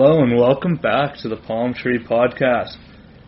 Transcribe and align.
Hello 0.00 0.22
and 0.22 0.38
welcome 0.38 0.76
back 0.76 1.16
to 1.22 1.28
the 1.28 1.36
Palm 1.36 1.74
Tree 1.74 1.98
Podcast. 1.98 2.76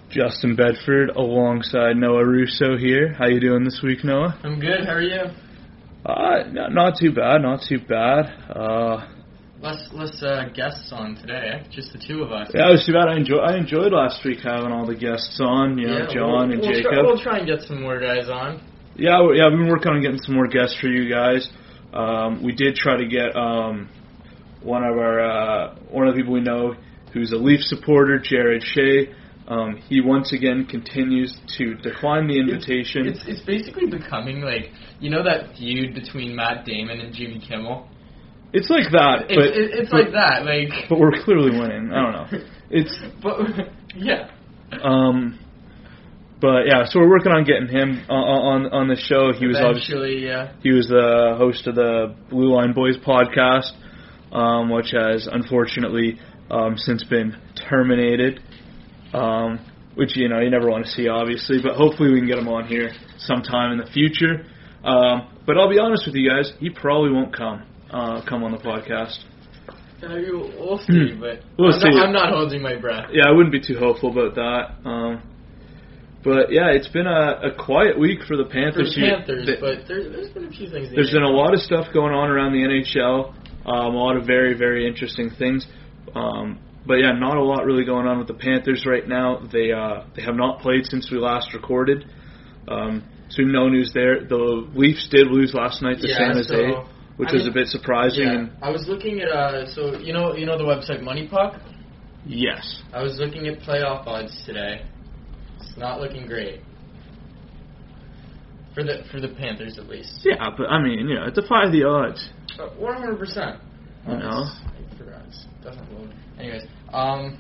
Justin 0.09 0.55
Bedford 0.55 1.09
alongside 1.11 1.97
Noah 1.97 2.25
Russo 2.25 2.77
here. 2.77 3.13
How 3.13 3.27
you 3.27 3.41
doing 3.41 3.65
this 3.65 3.81
week, 3.83 4.05
Noah? 4.05 4.39
I'm 4.45 4.61
good. 4.61 4.85
How 4.87 4.93
are 4.93 5.03
you? 5.03 5.21
Uh, 6.07 6.45
not, 6.53 6.73
not 6.73 6.95
too 6.97 7.13
bad, 7.13 7.43
not 7.43 7.63
too 7.69 7.81
bad. 7.81 8.27
Uh, 8.49 9.05
Less 9.61 9.89
less 9.93 10.23
uh, 10.23 10.45
guests 10.55 10.93
on 10.93 11.17
today. 11.17 11.55
eh? 11.61 11.69
Just 11.73 11.93
the 11.93 11.99
two 11.99 12.23
of 12.23 12.31
us. 12.31 12.53
yeah, 12.55 12.69
it 12.69 12.71
was 12.75 12.87
too 12.87 12.93
bad. 12.93 13.09
I 13.09 13.17
enjoy 13.17 13.39
I 13.39 13.57
enjoyed 13.57 13.93
last 13.93 14.25
week 14.25 14.39
having 14.45 14.71
all 14.71 14.87
the 14.87 14.95
guests 14.95 15.41
on. 15.43 15.77
You 15.77 15.89
know, 15.89 15.99
Yeah, 15.99 16.15
John 16.15 16.31
we'll, 16.31 16.43
and 16.53 16.61
we'll 16.61 16.71
Jacob. 16.73 16.93
Try, 16.93 17.03
we'll 17.03 17.21
try 17.21 17.39
and 17.39 17.49
get 17.49 17.63
some 17.67 17.83
more 17.83 17.99
guys 17.99 18.29
on. 18.31 18.63
Yeah, 18.95 19.19
yeah, 19.35 19.47
I've 19.47 19.59
been 19.59 19.67
working 19.67 19.91
on 19.91 20.03
getting 20.03 20.21
some 20.23 20.37
more 20.37 20.47
guests 20.47 20.79
for 20.81 20.87
you 20.87 21.13
guys. 21.13 21.51
Um, 21.93 22.45
we 22.45 22.53
did 22.53 22.77
try 22.77 22.97
to 22.97 23.09
get 23.09 23.35
um, 23.35 23.89
one 24.63 24.85
of 24.85 24.97
our 24.97 25.21
uh, 25.21 25.75
one 25.91 26.07
of 26.07 26.15
the 26.15 26.21
people 26.21 26.35
we 26.35 26.41
know 26.41 26.75
who's 27.13 27.33
a 27.33 27.37
Leaf 27.37 27.61
supporter, 27.61 28.19
Jared 28.19 28.63
Shea. 28.63 29.15
Um, 29.49 29.77
he 29.89 30.01
once 30.01 30.33
again 30.33 30.65
continues 30.65 31.37
to 31.59 31.75
decline 31.75 32.29
the 32.29 32.39
invitation. 32.39 33.09
It's 33.09 33.25
it's 33.27 33.41
basically 33.41 33.87
becoming 33.87 34.43
like 34.43 34.71
you 35.01 35.11
know 35.11 35.25
that 35.25 35.57
feud 35.57 35.95
between 35.95 36.37
Matt 36.37 36.65
Damon 36.65 37.01
and 37.01 37.13
Jimmy 37.13 37.41
Kimmel. 37.41 37.89
It's 38.53 38.69
like 38.69 38.91
that, 38.93 39.27
It's 39.29 39.35
but 39.35 39.47
it, 39.47 39.71
it's 39.73 39.91
but, 39.91 40.05
like 40.05 40.13
that. 40.13 40.45
Like 40.45 40.89
But 40.89 40.99
we're 40.99 41.23
clearly 41.23 41.51
winning. 41.51 41.93
I 41.93 42.03
don't 42.03 42.13
know. 42.13 42.47
It's 42.71 42.97
but 43.23 43.39
yeah. 43.97 44.31
um, 44.83 45.39
but 46.41 46.67
yeah. 46.67 46.85
So 46.87 47.01
we're 47.01 47.11
working 47.11 47.33
on 47.33 47.45
getting 47.45 47.69
him 47.69 48.05
uh, 48.09 48.13
on 48.13 48.67
on 48.67 48.89
the 48.89 48.97
show. 48.97 49.33
He 49.33 49.47
was 49.47 49.57
obviously 49.57 49.95
Eventually, 49.95 50.27
yeah. 50.27 50.53
he 50.63 50.71
was 50.71 50.89
the 50.89 51.35
host 51.39 51.67
of 51.67 51.77
the 51.77 52.15
Blue 52.29 52.55
Line 52.55 52.73
Boys 52.73 52.97
podcast, 52.97 53.71
um, 54.33 54.71
which 54.71 54.91
has 54.93 55.29
unfortunately 55.31 56.19
um, 56.51 56.77
since 56.77 57.05
been 57.05 57.37
terminated. 57.69 58.41
Um, 59.13 59.59
which 59.97 60.17
you 60.17 60.29
know 60.29 60.39
you 60.41 60.51
never 60.51 60.71
want 60.71 60.85
to 60.87 60.91
see, 60.91 61.09
obviously, 61.09 61.59
but 61.63 61.75
hopefully 61.75 62.13
we 62.13 62.21
can 62.21 62.29
get 62.29 62.39
him 62.39 62.47
on 62.49 62.67
here 62.67 62.91
sometime 63.19 63.73
in 63.73 63.79
the 63.79 63.91
future. 63.93 64.47
Um, 64.85 65.29
but 65.47 65.59
I'll 65.59 65.69
be 65.69 65.79
honest 65.81 66.07
with 66.07 66.15
you 66.15 66.31
guys, 66.31 66.53
he 66.61 66.71
probably 66.71 67.11
won't 67.11 67.37
come 67.37 67.65
uh, 67.91 68.23
come 68.27 68.45
on 68.45 68.53
the 68.53 68.59
podcast. 68.59 69.19
Uh, 70.03 70.15
We'll 70.59 70.79
see, 70.79 71.13
but 71.21 71.41
We'll 71.59 71.75
I'm, 71.75 71.81
see. 71.81 71.91
Not, 71.91 72.07
I'm 72.07 72.13
not 72.13 72.33
holding 72.33 72.63
my 72.63 72.77
breath. 72.77 73.11
yeah, 73.13 73.27
I 73.27 73.33
wouldn't 73.33 73.53
be 73.53 73.61
too 73.61 73.79
hopeful 73.79 74.11
about 74.13 74.35
that. 74.37 74.89
Um, 74.89 75.23
but 76.25 76.53
yeah, 76.53 76.71
it's 76.71 76.89
been 76.89 77.07
a, 77.07 77.51
a 77.53 77.55
quiet 77.63 77.99
week 77.99 78.21
for 78.27 78.37
the 78.37 78.45
For 78.45 78.51
Panthers. 78.51 78.95
the 78.95 79.01
here. 79.01 79.17
Panthers, 79.19 79.47
Th- 79.47 79.61
but 79.61 79.89
there, 79.89 80.09
there's 80.09 80.31
been 80.31 80.45
a 80.47 80.51
few 80.51 80.71
things. 80.71 80.89
there's 80.95 81.11
been 81.13 81.23
a 81.25 81.29
lot 81.29 81.53
of 81.53 81.61
stuff 81.61 81.87
going 81.93 82.15
on 82.15 82.31
around 82.31 82.53
the 82.53 82.61
NHL. 82.65 83.35
Um, 83.73 83.95
a 83.95 83.99
lot 83.99 84.17
of 84.17 84.27
very 84.27 84.55
very 84.57 84.87
interesting 84.87 85.31
things. 85.39 85.67
Um, 86.15 86.59
but 86.87 86.95
yeah, 86.95 87.13
not 87.13 87.37
a 87.37 87.43
lot 87.43 87.65
really 87.65 87.85
going 87.85 88.07
on 88.07 88.19
with 88.19 88.27
the 88.27 88.35
Panthers 88.35 88.85
right 88.87 89.07
now. 89.07 89.47
They 89.53 89.71
uh, 89.73 90.05
they 90.17 90.23
have 90.23 90.35
not 90.35 90.61
played 90.61 90.87
since 90.87 91.11
we 91.11 91.19
last 91.19 91.53
recorded. 91.55 92.05
Um, 92.69 93.05
so 93.29 93.43
no 93.43 93.69
news 93.69 93.93
there. 93.95 94.25
The 94.27 94.37
Leafs 94.75 95.09
did 95.09 95.29
lose 95.29 95.55
last 95.55 95.83
night 95.83 95.99
to 96.01 96.09
Yeah, 96.09 96.17
San 96.17 96.33
Jose, 96.33 96.49
so, 96.49 96.89
which 97.17 97.29
I 97.29 97.33
was 97.35 97.43
mean, 97.43 97.51
a 97.51 97.55
bit 97.55 97.69
surprising. 97.69 98.25
Yeah, 98.25 98.35
And 98.39 98.51
I 98.63 98.71
was 98.71 98.87
looking 98.89 99.21
at 99.21 99.29
uh, 99.29 99.67
so 99.73 99.99
you 99.99 100.13
know 100.13 100.35
you 100.35 100.47
know 100.47 100.59
the 100.59 100.65
website 100.65 101.03
Money 101.03 101.29
Puck. 101.29 101.61
yes, 102.27 102.83
I 102.93 103.03
was 103.03 103.19
looking 103.19 103.47
at 103.47 103.61
playoff 103.61 104.07
odds 104.07 104.43
today. 104.47 104.85
It's 105.61 105.77
not 105.77 106.01
looking 106.01 106.27
great 106.27 106.61
for 108.75 108.83
the 108.85 109.03
for 109.11 109.21
the 109.21 109.29
Panthers 109.29 109.79
at 109.79 109.87
least. 109.89 110.21
yeah, 110.25 110.51
but 110.57 110.67
I 110.69 110.83
mean, 110.83 111.09
you 111.09 111.15
know, 111.15 111.29
defy 111.31 111.71
the 111.71 111.85
odds. 111.85 112.31
One 112.79 112.95
hundred 112.95 113.19
percent. 113.19 113.61
Know. 114.07 114.15
I 114.17 114.99
forgot. 114.99 115.23
It 115.27 115.65
doesn't 115.65 115.93
load. 115.93 116.13
Anyways, 116.39 116.63
um, 116.93 117.39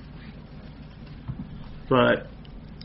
But 1.88 2.26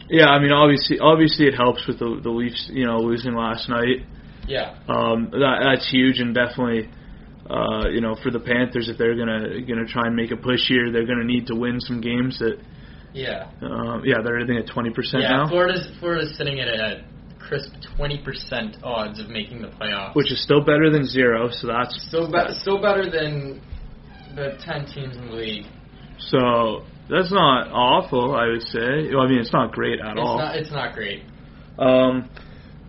yeah, 0.09 0.27
I 0.27 0.39
mean, 0.39 0.51
obviously, 0.51 0.99
obviously, 0.99 1.47
it 1.47 1.55
helps 1.55 1.85
with 1.87 1.99
the 1.99 2.19
the 2.21 2.29
Leafs, 2.29 2.69
you 2.71 2.85
know, 2.85 2.99
losing 2.99 3.33
last 3.35 3.69
night. 3.69 4.05
yeah, 4.47 4.75
Um, 4.87 5.29
that 5.31 5.59
that's 5.63 5.89
huge, 5.91 6.19
and 6.19 6.33
definitely, 6.33 6.89
uh, 7.49 7.89
you 7.89 8.01
know, 8.01 8.15
for 8.15 8.31
the 8.31 8.39
Panthers, 8.39 8.87
if 8.89 8.97
they're 8.97 9.15
gonna 9.15 9.61
gonna 9.61 9.85
try 9.87 10.07
and 10.07 10.15
make 10.15 10.31
a 10.31 10.37
push 10.37 10.67
here, 10.67 10.91
they're 10.91 11.05
gonna 11.07 11.25
need 11.25 11.47
to 11.47 11.55
win 11.55 11.79
some 11.79 12.01
games. 12.01 12.39
That, 12.39 12.57
yeah, 13.13 13.49
um, 13.61 14.03
yeah, 14.05 14.21
they're 14.23 14.39
I 14.39 14.45
think 14.45 14.59
at 14.59 14.73
twenty 14.73 14.91
percent 14.91 15.23
yeah. 15.23 15.29
now, 15.31 15.47
Florida's 15.49 15.87
Florida's 15.99 16.37
sitting 16.37 16.59
at 16.59 16.67
a 16.67 17.03
crisp 17.47 17.71
twenty 17.95 18.17
percent 18.23 18.77
odds 18.83 19.19
of 19.19 19.29
making 19.29 19.61
the 19.61 19.67
playoffs. 19.69 20.15
which 20.15 20.31
is 20.31 20.41
still 20.43 20.61
better 20.63 20.89
than 20.89 21.05
zero. 21.05 21.49
So 21.51 21.67
that's 21.67 22.03
still 22.07 22.31
be- 22.31 22.53
still 22.53 22.81
better 22.81 23.09
than 23.09 23.61
the 24.35 24.57
ten 24.65 24.85
teams 24.85 25.15
in 25.15 25.27
the 25.27 25.33
league. 25.33 25.65
so 26.17 26.83
that's 27.09 27.31
not 27.31 27.67
awful, 27.71 28.35
I 28.35 28.47
would 28.47 28.63
say. 28.63 29.09
Well, 29.13 29.21
I 29.21 29.27
mean, 29.29 29.39
it's 29.39 29.53
not 29.53 29.71
great 29.71 29.99
at 29.99 30.13
It's 30.13 30.19
all. 30.19 30.37
not 30.39 30.55
it's 30.55 30.71
not 30.71 30.93
great. 30.93 31.23
Um, 31.77 32.29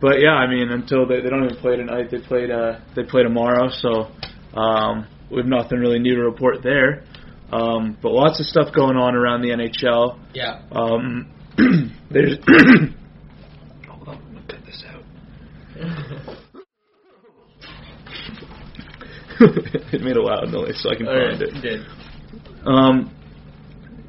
but 0.01 0.21
yeah, 0.21 0.33
I 0.35 0.47
mean, 0.49 0.71
until 0.71 1.07
they 1.07 1.21
they 1.21 1.29
don't 1.29 1.45
even 1.45 1.57
play 1.59 1.77
tonight. 1.77 2.11
They 2.11 2.19
played 2.21 2.51
uh 2.51 2.81
they 2.95 3.03
play 3.05 3.23
tomorrow, 3.23 3.69
so 3.71 4.11
um, 4.59 5.07
we 5.31 5.39
have 5.39 5.47
nothing 5.47 5.79
really 5.79 5.99
new 5.99 6.15
to 6.17 6.23
report 6.23 6.63
there. 6.63 7.05
Um, 7.53 7.97
but 8.03 8.11
lots 8.11 8.41
of 8.41 8.47
stuff 8.47 8.75
going 8.75 8.97
on 8.97 9.15
around 9.15 9.43
the 9.43 9.51
NHL. 9.51 10.19
Yeah. 10.35 10.63
Um, 10.73 11.31
there's 12.11 12.39
hold 13.89 14.09
on, 14.09 14.17
I'm 14.17 14.35
gonna 14.35 14.47
cut 14.49 14.65
this 14.67 14.85
out. 14.89 16.37
it 19.93 20.03
made 20.03 20.17
a 20.17 20.23
loud 20.23 20.49
noise, 20.51 20.81
so 20.83 20.91
I 20.91 20.97
can 20.97 21.07
Alright, 21.09 21.39
find 21.39 21.43
it. 21.43 21.63
did. 21.63 21.87
Um, 22.67 23.15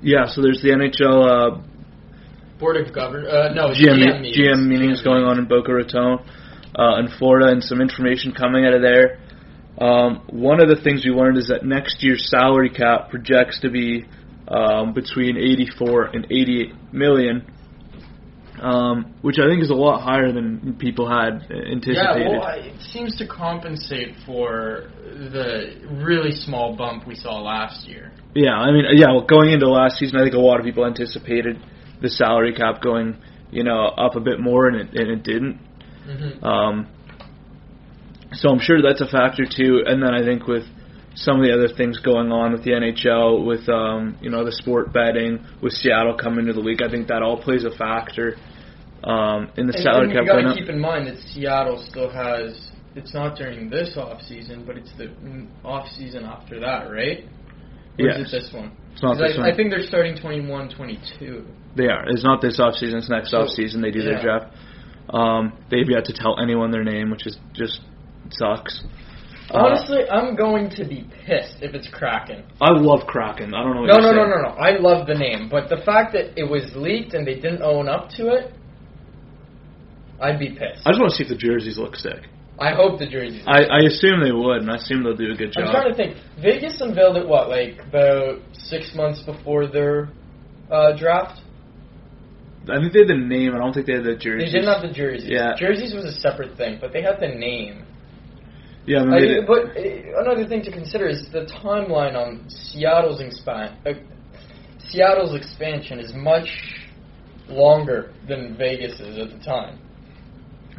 yeah, 0.01 0.25
so 0.27 0.41
there's 0.41 0.61
the 0.61 0.69
NHL 0.69 1.57
uh, 1.57 1.61
Board 2.59 2.77
of 2.77 2.93
Governors. 2.93 3.27
Uh, 3.31 3.53
no, 3.53 3.69
GM, 3.69 3.99
GM 3.99 4.21
meetings. 4.21 4.37
GM 4.37 4.67
meetings 4.67 5.01
going 5.03 5.23
on 5.23 5.37
in 5.37 5.45
Boca 5.45 5.73
Raton, 5.73 6.19
uh, 6.75 6.99
in 6.99 7.09
Florida, 7.19 7.51
and 7.51 7.63
some 7.63 7.81
information 7.81 8.33
coming 8.33 8.65
out 8.65 8.73
of 8.73 8.81
there. 8.81 9.19
Um, 9.79 10.23
one 10.29 10.59
of 10.59 10.69
the 10.69 10.81
things 10.81 11.05
we 11.05 11.11
learned 11.11 11.37
is 11.37 11.49
that 11.49 11.63
next 11.63 12.01
year's 12.01 12.29
salary 12.31 12.69
cap 12.69 13.09
projects 13.09 13.59
to 13.61 13.69
be 13.69 14.05
um, 14.47 14.93
between 14.93 15.37
84 15.37 16.05
and 16.05 16.25
88 16.25 16.93
million, 16.93 17.45
um, 18.61 19.15
which 19.21 19.37
I 19.39 19.47
think 19.47 19.63
is 19.63 19.69
a 19.69 19.75
lot 19.75 20.01
higher 20.01 20.31
than 20.31 20.77
people 20.79 21.09
had 21.09 21.51
anticipated. 21.51 22.31
Yeah, 22.31 22.39
well, 22.39 22.59
it 22.59 22.81
seems 22.81 23.15
to 23.17 23.27
compensate 23.27 24.15
for 24.25 24.89
the 24.97 25.87
really 26.03 26.31
small 26.31 26.75
bump 26.75 27.07
we 27.07 27.15
saw 27.15 27.39
last 27.41 27.87
year. 27.87 28.11
Yeah, 28.33 28.53
I 28.53 28.71
mean, 28.71 28.85
yeah. 28.93 29.07
Well, 29.07 29.25
going 29.25 29.51
into 29.51 29.69
last 29.69 29.97
season, 29.97 30.19
I 30.19 30.23
think 30.23 30.35
a 30.35 30.39
lot 30.39 30.59
of 30.59 30.65
people 30.65 30.85
anticipated 30.85 31.57
the 32.01 32.09
salary 32.09 32.53
cap 32.53 32.81
going, 32.81 33.17
you 33.51 33.63
know, 33.63 33.87
up 33.87 34.15
a 34.15 34.19
bit 34.19 34.39
more, 34.39 34.67
and 34.67 34.75
it 34.75 34.99
and 34.99 35.11
it 35.11 35.23
didn't. 35.23 35.59
Mm-hmm. 36.07 36.43
Um, 36.43 36.87
so 38.33 38.49
I'm 38.49 38.59
sure 38.59 38.81
that's 38.81 39.01
a 39.01 39.07
factor 39.07 39.45
too. 39.45 39.83
And 39.85 40.01
then 40.01 40.13
I 40.13 40.23
think 40.23 40.47
with 40.47 40.65
some 41.17 41.41
of 41.41 41.47
the 41.47 41.53
other 41.53 41.67
things 41.67 41.97
going 41.99 42.31
on 42.31 42.53
with 42.53 42.63
the 42.63 42.71
NHL, 42.71 43.43
with 43.45 43.67
um, 43.69 44.17
you 44.21 44.29
know 44.29 44.45
the 44.45 44.51
sport 44.51 44.93
betting, 44.93 45.43
with 45.61 45.73
Seattle 45.73 46.15
coming 46.15 46.45
to 46.45 46.53
the 46.53 46.59
league, 46.59 46.81
I 46.81 46.89
think 46.89 47.07
that 47.07 47.23
all 47.23 47.41
plays 47.41 47.63
a 47.63 47.71
factor 47.75 48.37
um, 49.03 49.49
in 49.57 49.65
the 49.65 49.73
And, 49.73 49.83
salary 49.83 50.05
and 50.05 50.13
cap 50.13 50.23
you 50.25 50.43
got 50.43 50.53
to 50.53 50.59
keep 50.59 50.69
in 50.69 50.79
mind 50.79 51.07
that 51.07 51.17
Seattle 51.33 51.83
still 51.89 52.09
has. 52.09 52.71
It's 52.95 53.13
not 53.13 53.37
during 53.37 53.69
this 53.69 53.95
off 53.97 54.21
season, 54.21 54.63
but 54.65 54.77
it's 54.77 54.91
the 54.97 55.13
off 55.63 55.87
season 55.89 56.23
after 56.23 56.59
that, 56.59 56.89
right? 56.89 57.25
Or 57.99 58.05
Yes. 58.05 58.19
is 58.19 58.33
it 58.33 58.41
this 58.41 58.53
one? 58.53 58.71
It's 58.93 59.03
not 59.03 59.17
this 59.17 59.33
I, 59.35 59.41
one. 59.41 59.51
I 59.51 59.55
think 59.55 59.69
they're 59.69 59.85
starting 59.85 60.15
21, 60.17 60.69
22. 60.75 61.45
They 61.75 61.85
are. 61.85 62.09
It's 62.09 62.23
not 62.23 62.41
this 62.41 62.59
off 62.59 62.75
season. 62.75 62.97
It's 62.99 63.09
next 63.09 63.31
So, 63.31 63.41
off 63.41 63.49
season. 63.49 63.81
They 63.81 63.91
do 63.91 64.01
their 64.01 64.21
draft. 64.21 64.55
Um, 65.11 65.53
they've 65.69 65.87
yet 65.87 66.05
to 66.05 66.13
tell 66.13 66.39
anyone 66.41 66.71
their 66.71 66.83
name, 66.83 67.11
which 67.11 67.27
is 67.27 67.37
just 67.53 67.81
sucks. 68.31 68.83
Uh, 69.49 69.59
Honestly, 69.59 69.99
I'm 70.09 70.35
going 70.35 70.69
to 70.71 70.85
be 70.85 71.09
pissed 71.25 71.57
if 71.61 71.73
it's 71.73 71.87
Kraken. 71.87 72.43
I 72.59 72.71
love 72.71 73.07
Kraken. 73.07 73.53
I 73.53 73.63
don't 73.63 73.75
know. 73.75 73.81
What 73.81 73.87
No, 73.87 73.99
no, 73.99 74.11
no, 74.11 74.25
no, 74.27 74.41
no. 74.41 74.49
I 74.49 74.77
love 74.77 75.07
the 75.07 75.15
name, 75.15 75.47
but 75.49 75.69
the 75.69 75.77
fact 75.85 76.13
that 76.13 76.37
it 76.37 76.43
was 76.43 76.69
leaked 76.75 77.13
and 77.13 77.25
they 77.25 77.35
didn't 77.35 77.61
own 77.61 77.87
up 77.87 78.09
to 78.17 78.27
it, 78.33 78.53
I'd 80.19 80.39
be 80.39 80.49
pissed. 80.49 80.85
I 80.85 80.91
just 80.91 80.99
want 80.99 81.11
to 81.11 81.15
see 81.15 81.23
if 81.23 81.29
the 81.29 81.37
jerseys 81.37 81.77
look 81.77 81.95
sick. 81.95 82.27
I 82.59 82.73
hope 82.73 82.99
the 82.99 83.07
jerseys. 83.07 83.43
I, 83.45 83.63
I 83.65 83.79
assume 83.85 84.23
they 84.23 84.31
would, 84.31 84.63
and 84.63 84.71
I 84.71 84.77
assume 84.77 85.03
they'll 85.03 85.15
do 85.15 85.31
a 85.31 85.35
good 85.35 85.53
job. 85.53 85.65
I'm 85.65 85.71
trying 85.71 85.89
to 85.91 85.95
think. 85.95 86.17
Vegas 86.41 86.81
unveiled 86.81 87.17
it 87.17 87.27
what, 87.27 87.49
like 87.49 87.79
about 87.87 88.39
six 88.53 88.93
months 88.95 89.21
before 89.21 89.67
their 89.67 90.09
uh, 90.71 90.97
draft. 90.97 91.39
I 92.69 92.79
think 92.81 92.93
they 92.93 92.99
had 92.99 93.09
the 93.09 93.15
name. 93.15 93.55
I 93.55 93.59
don't 93.59 93.73
think 93.73 93.85
they 93.85 93.93
had 93.93 94.03
the 94.03 94.15
jerseys. 94.15 94.51
They 94.51 94.59
didn't 94.59 94.73
have 94.73 94.81
the 94.81 94.93
jerseys. 94.93 95.29
Yeah. 95.29 95.55
Jerseys 95.55 95.93
was 95.93 96.03
a 96.05 96.11
separate 96.19 96.57
thing, 96.57 96.79
but 96.81 96.91
they 96.91 97.01
had 97.01 97.19
the 97.21 97.29
name. 97.29 97.85
Yeah, 98.87 99.01
I 99.01 99.05
mean, 99.05 99.21
did- 99.21 99.47
but 99.47 99.75
uh, 99.77 100.21
another 100.21 100.47
thing 100.47 100.63
to 100.63 100.71
consider 100.71 101.07
is 101.07 101.27
the 101.31 101.45
timeline 101.63 102.15
on 102.15 102.49
Seattle's 102.49 103.21
expan- 103.21 103.75
uh, 103.85 103.93
Seattle's 104.79 105.35
expansion 105.35 105.99
is 105.99 106.13
much 106.13 106.47
longer 107.49 108.13
than 108.27 108.55
Vegas 108.57 108.99
is 108.99 109.19
at 109.19 109.29
the 109.37 109.43
time. 109.43 109.79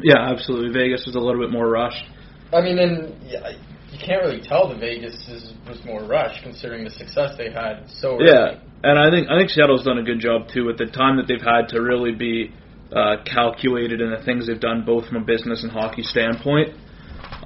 Yeah, 0.03 0.31
absolutely. 0.31 0.73
Vegas 0.73 1.05
was 1.07 1.17
a 1.17 1.21
little 1.21 1.41
bit 1.41 1.51
more 1.51 1.69
rushed. 1.69 2.05
I 2.53 2.63
mean, 2.63 2.79
and 2.79 3.15
yeah, 3.27 3.51
you 3.93 3.99
can't 3.99 4.23
really 4.23 4.41
tell 4.41 4.69
that 4.69 4.81
Vegas 4.81 5.15
is, 5.29 5.53
was 5.69 5.85
more 5.85 6.05
rushed 6.05 6.43
considering 6.43 6.85
the 6.85 6.91
success 6.91 7.35
they 7.37 7.51
had 7.51 7.85
so 7.89 8.15
early. 8.17 8.31
Yeah, 8.31 8.59
and 8.85 8.99
I 8.99 9.11
think 9.11 9.29
I 9.29 9.37
think 9.39 9.51
Seattle's 9.51 9.85
done 9.85 9.99
a 9.99 10.03
good 10.03 10.21
job 10.21 10.49
too 10.49 10.65
with 10.65 10.79
the 10.79 10.87
time 10.87 11.17
that 11.19 11.27
they've 11.29 11.43
had 11.43 11.69
to 11.71 11.81
really 11.83 12.15
be 12.15 12.55
uh, 12.91 13.17
calculated 13.27 14.01
in 14.01 14.11
the 14.11 14.23
things 14.25 14.47
they've 14.47 14.59
done, 14.61 14.85
both 14.87 15.07
from 15.09 15.19
a 15.19 15.25
business 15.25 15.63
and 15.63 15.71
hockey 15.73 16.03
standpoint. 16.03 16.75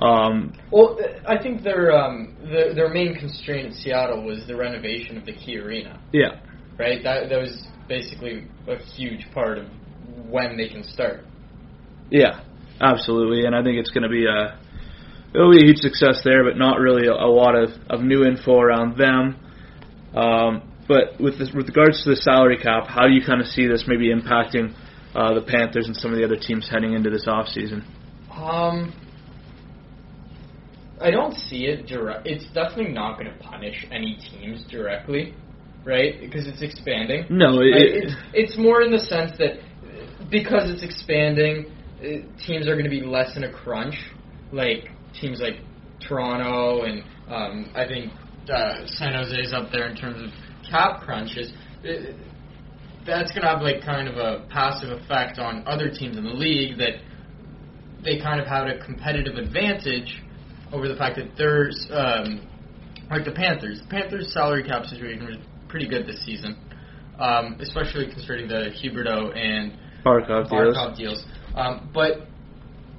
Um, 0.02 0.52
Well, 0.72 0.99
I 1.28 1.40
think 1.40 1.62
their 1.62 1.93
um, 1.93 2.37
their, 2.43 2.75
their 2.75 2.88
main 2.88 3.14
constraint 3.14 3.69
in 3.69 3.72
Seattle 3.72 4.25
was 4.25 4.44
the 4.49 4.56
renovation 4.56 5.16
of 5.16 5.25
the 5.25 5.32
Key 5.32 5.58
Arena, 5.58 6.00
yeah, 6.12 6.40
right? 6.76 7.02
That 7.04 7.28
that 7.28 7.38
was 7.38 7.69
basically 7.88 8.49
a 8.66 8.76
huge 8.78 9.26
part 9.32 9.58
of 9.58 9.66
when 10.28 10.56
they 10.56 10.69
can 10.69 10.82
start. 10.82 11.25
yeah, 12.10 12.40
absolutely, 12.81 13.46
and 13.46 13.54
I 13.54 13.62
think 13.62 13.78
it's 13.78 13.90
going 13.90 14.02
to 14.02 14.08
be 14.08 14.26
a 14.26 14.58
it'll 15.34 15.52
be 15.52 15.62
a 15.62 15.66
huge 15.66 15.78
success 15.78 16.22
there, 16.25 16.44
but 16.44 16.56
not 16.56 16.78
really 16.78 17.06
a, 17.06 17.12
a 17.12 17.31
lot 17.31 17.54
of, 17.54 17.70
of 17.88 18.00
new 18.02 18.25
info 18.25 18.58
around 18.58 18.99
them. 18.99 19.37
Um, 20.14 20.62
but 20.88 21.20
with 21.20 21.38
this, 21.38 21.50
with 21.54 21.69
regards 21.69 22.02
to 22.04 22.10
the 22.10 22.16
salary 22.16 22.58
cap, 22.58 22.87
how 22.87 23.06
do 23.06 23.12
you 23.12 23.25
kind 23.25 23.40
of 23.40 23.46
see 23.46 23.66
this 23.66 23.84
maybe 23.87 24.12
impacting 24.12 24.75
uh, 25.14 25.32
the 25.34 25.43
Panthers 25.43 25.87
and 25.87 25.96
some 25.96 26.12
of 26.12 26.19
the 26.19 26.25
other 26.25 26.37
teams 26.37 26.69
heading 26.69 26.93
into 26.93 27.08
this 27.08 27.26
offseason? 27.26 27.84
Um, 28.31 28.93
I 31.02 31.10
don't 31.10 31.34
see 31.34 31.66
it 31.66 31.87
direct. 31.87 32.26
It's 32.26 32.46
definitely 32.54 32.93
not 32.93 33.19
going 33.19 33.32
to 33.32 33.38
punish 33.38 33.87
any 33.90 34.19
teams 34.31 34.64
directly, 34.70 35.34
right? 35.84 36.20
Because 36.20 36.46
it's 36.46 36.62
expanding. 36.62 37.26
No, 37.31 37.60
it, 37.60 37.66
it, 37.66 38.04
it's, 38.04 38.14
it's 38.32 38.58
more 38.58 38.82
in 38.82 38.93
the 38.93 39.00
sense 39.00 39.32
that 39.38 39.60
because 40.31 40.70
it's 40.70 40.82
expanding, 40.82 41.66
uh, 42.00 42.04
teams 42.46 42.66
are 42.69 42.75
going 42.75 42.84
to 42.84 42.90
be 42.90 43.02
less 43.02 43.37
in 43.37 43.44
a 43.44 43.52
crunch. 43.52 43.96
Like 44.52 44.90
teams 45.20 45.40
like 45.40 45.56
Toronto 46.06 46.82
and 46.82 47.02
um, 47.28 47.72
I 47.75 47.87
think 47.87 48.12
uh, 48.52 48.87
San 48.87 49.14
Jose 49.14 49.37
is 49.37 49.52
up 49.52 49.70
there 49.72 49.87
in 49.87 49.96
terms 49.96 50.22
of 50.22 50.31
cap 50.69 51.02
crunches. 51.02 51.52
Uh, 51.84 52.12
that's 53.06 53.32
going 53.32 53.43
to 53.43 53.49
have 53.49 53.62
like 53.62 53.82
kind 53.84 54.08
of 54.08 54.16
a 54.16 54.46
passive 54.49 54.90
effect 54.90 55.38
on 55.38 55.66
other 55.66 55.90
teams 55.90 56.16
in 56.16 56.25
the 56.25 56.31
league 56.31 56.78
that 56.78 57.00
they 58.04 58.19
kind 58.19 58.40
of 58.40 58.46
have 58.46 58.66
a 58.66 58.84
competitive 58.84 59.37
advantage 59.37 60.22
over 60.73 60.89
the 60.89 60.97
fact 60.97 61.17
that 61.17 61.31
there's 61.37 61.87
um, 61.91 62.47
like 63.11 63.25
the 63.25 63.33
Panthers. 63.33 63.81
The 63.81 63.89
Panthers' 63.89 64.33
salary 64.33 64.65
cap 64.65 64.87
situation 64.87 65.27
was 65.27 65.37
pretty 65.69 65.87
good 65.89 66.07
this 66.07 66.25
season, 66.25 66.57
um, 67.19 67.57
especially 67.61 68.07
considering 68.07 68.49
the 68.49 68.71
Huberdeau 68.83 69.37
and 69.37 69.73
Barkov 70.05 70.49
deals. 70.51 70.77
Barkov 70.77 70.97
deals. 70.97 71.25
Um, 71.55 71.91
but 71.93 72.27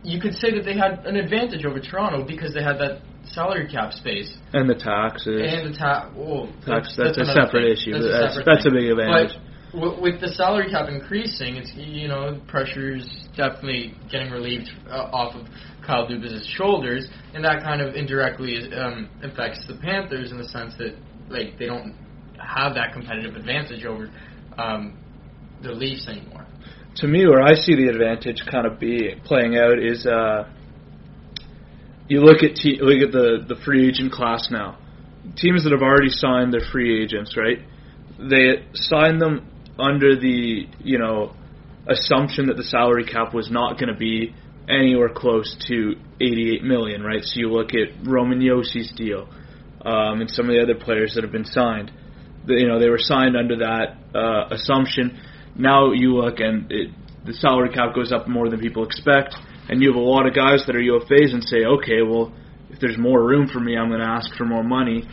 you 0.03 0.21
could 0.21 0.33
say 0.33 0.53
that 0.53 0.63
they 0.63 0.75
had 0.77 1.05
an 1.05 1.15
advantage 1.15 1.65
over 1.65 1.79
Toronto 1.79 2.25
because 2.25 2.53
they 2.53 2.61
had 2.63 2.77
that 2.77 3.01
salary 3.25 3.67
cap 3.71 3.93
space 3.93 4.37
And 4.53 4.69
the 4.69 4.75
taxes. 4.75 5.41
and 5.41 5.73
the 5.73 5.77
ta- 5.77 6.11
well, 6.15 6.47
Tax, 6.65 6.95
that's, 6.97 7.17
a 7.17 7.25
separate 7.25 7.51
thing. 7.51 7.71
issue. 7.71 7.91
That's 7.93 8.03
but 8.05 8.09
a 8.09 8.19
that's 8.19 8.35
separate 8.35 8.45
that's 8.53 8.65
a 8.67 8.71
big 8.71 8.89
advantage. 8.91 9.31
But 9.33 9.52
with 9.73 10.21
the 10.21 10.27
salary 10.27 10.69
cap 10.69 10.87
increasing, 10.87 11.55
it's 11.55 11.71
you 11.75 12.07
know 12.07 12.39
pressure's 12.47 13.27
definitely 13.35 13.95
getting 14.11 14.31
relieved 14.31 14.69
uh, 14.87 15.09
off 15.11 15.35
of 15.35 15.47
Kyle 15.85 16.07
Dubas' 16.07 16.45
shoulders, 16.55 17.07
and 17.33 17.43
that 17.43 17.63
kind 17.63 17.81
of 17.81 17.95
indirectly 17.95 18.71
um, 18.73 19.09
affects 19.23 19.65
the 19.67 19.75
Panthers 19.75 20.31
in 20.31 20.37
the 20.37 20.47
sense 20.47 20.73
that 20.77 20.95
like 21.29 21.57
they 21.57 21.65
don't 21.65 21.95
have 22.37 22.75
that 22.75 22.93
competitive 22.93 23.35
advantage 23.35 23.85
over 23.85 24.11
um, 24.57 24.97
the 25.63 25.71
Leafs 25.71 26.07
anymore. 26.07 26.45
to 26.97 27.07
me, 27.07 27.25
where 27.25 27.41
I 27.41 27.55
see 27.55 27.75
the 27.75 27.87
advantage 27.87 28.43
kind 28.49 28.67
of 28.67 28.79
be 28.79 29.15
playing 29.25 29.57
out 29.57 29.79
is 29.79 30.05
uh, 30.05 30.49
you 32.07 32.21
look 32.21 32.43
at 32.43 32.55
te- 32.55 32.79
look 32.79 33.01
at 33.01 33.11
the 33.11 33.43
the 33.47 33.59
free 33.65 33.87
agent 33.87 34.11
class 34.11 34.49
now. 34.51 34.77
Teams 35.35 35.63
that 35.63 35.71
have 35.71 35.81
already 35.81 36.09
signed 36.09 36.53
their 36.53 36.61
free 36.71 37.01
agents, 37.01 37.35
right? 37.37 37.59
They 38.19 38.67
signed 38.73 39.19
them 39.19 39.49
under 39.79 40.19
the 40.19 40.67
you 40.79 40.99
know 40.99 41.33
assumption 41.87 42.47
that 42.47 42.57
the 42.57 42.63
salary 42.63 43.05
cap 43.05 43.33
was 43.33 43.49
not 43.51 43.77
going 43.77 43.91
to 43.91 43.97
be 43.97 44.33
anywhere 44.69 45.09
close 45.09 45.55
to 45.67 45.95
88 46.21 46.63
million, 46.63 47.03
right? 47.03 47.23
So 47.23 47.39
you 47.39 47.51
look 47.51 47.71
at 47.73 48.07
Roman 48.07 48.39
Josi's 48.39 48.91
deal 48.95 49.27
um, 49.83 50.21
and 50.21 50.31
some 50.31 50.49
of 50.49 50.55
the 50.55 50.61
other 50.61 50.75
players 50.75 51.15
that 51.15 51.23
have 51.23 51.33
been 51.33 51.45
signed. 51.45 51.91
The, 52.45 52.53
you 52.53 52.67
know, 52.67 52.79
they 52.79 52.89
were 52.89 52.99
signed 52.99 53.35
under 53.35 53.57
that 53.57 53.97
uh, 54.15 54.53
assumption. 54.53 55.19
Now 55.55 55.91
you 55.91 56.15
look 56.15 56.39
and 56.39 56.71
it, 56.71 56.91
the 57.25 57.33
salary 57.33 57.69
cap 57.73 57.95
goes 57.95 58.11
up 58.11 58.27
more 58.27 58.49
than 58.49 58.59
people 58.59 58.85
expect, 58.85 59.35
and 59.69 59.81
you 59.81 59.89
have 59.89 59.97
a 59.97 60.03
lot 60.03 60.27
of 60.27 60.33
guys 60.33 60.63
that 60.67 60.75
are 60.75 60.79
UFAs 60.79 61.33
and 61.33 61.43
say, 61.43 61.63
okay, 61.63 62.01
well, 62.01 62.33
if 62.69 62.79
there's 62.79 62.97
more 62.97 63.23
room 63.23 63.47
for 63.47 63.59
me, 63.59 63.77
I'm 63.77 63.87
going 63.87 64.01
to 64.01 64.07
ask 64.07 64.33
for 64.35 64.45
more 64.45 64.63
money. 64.63 65.07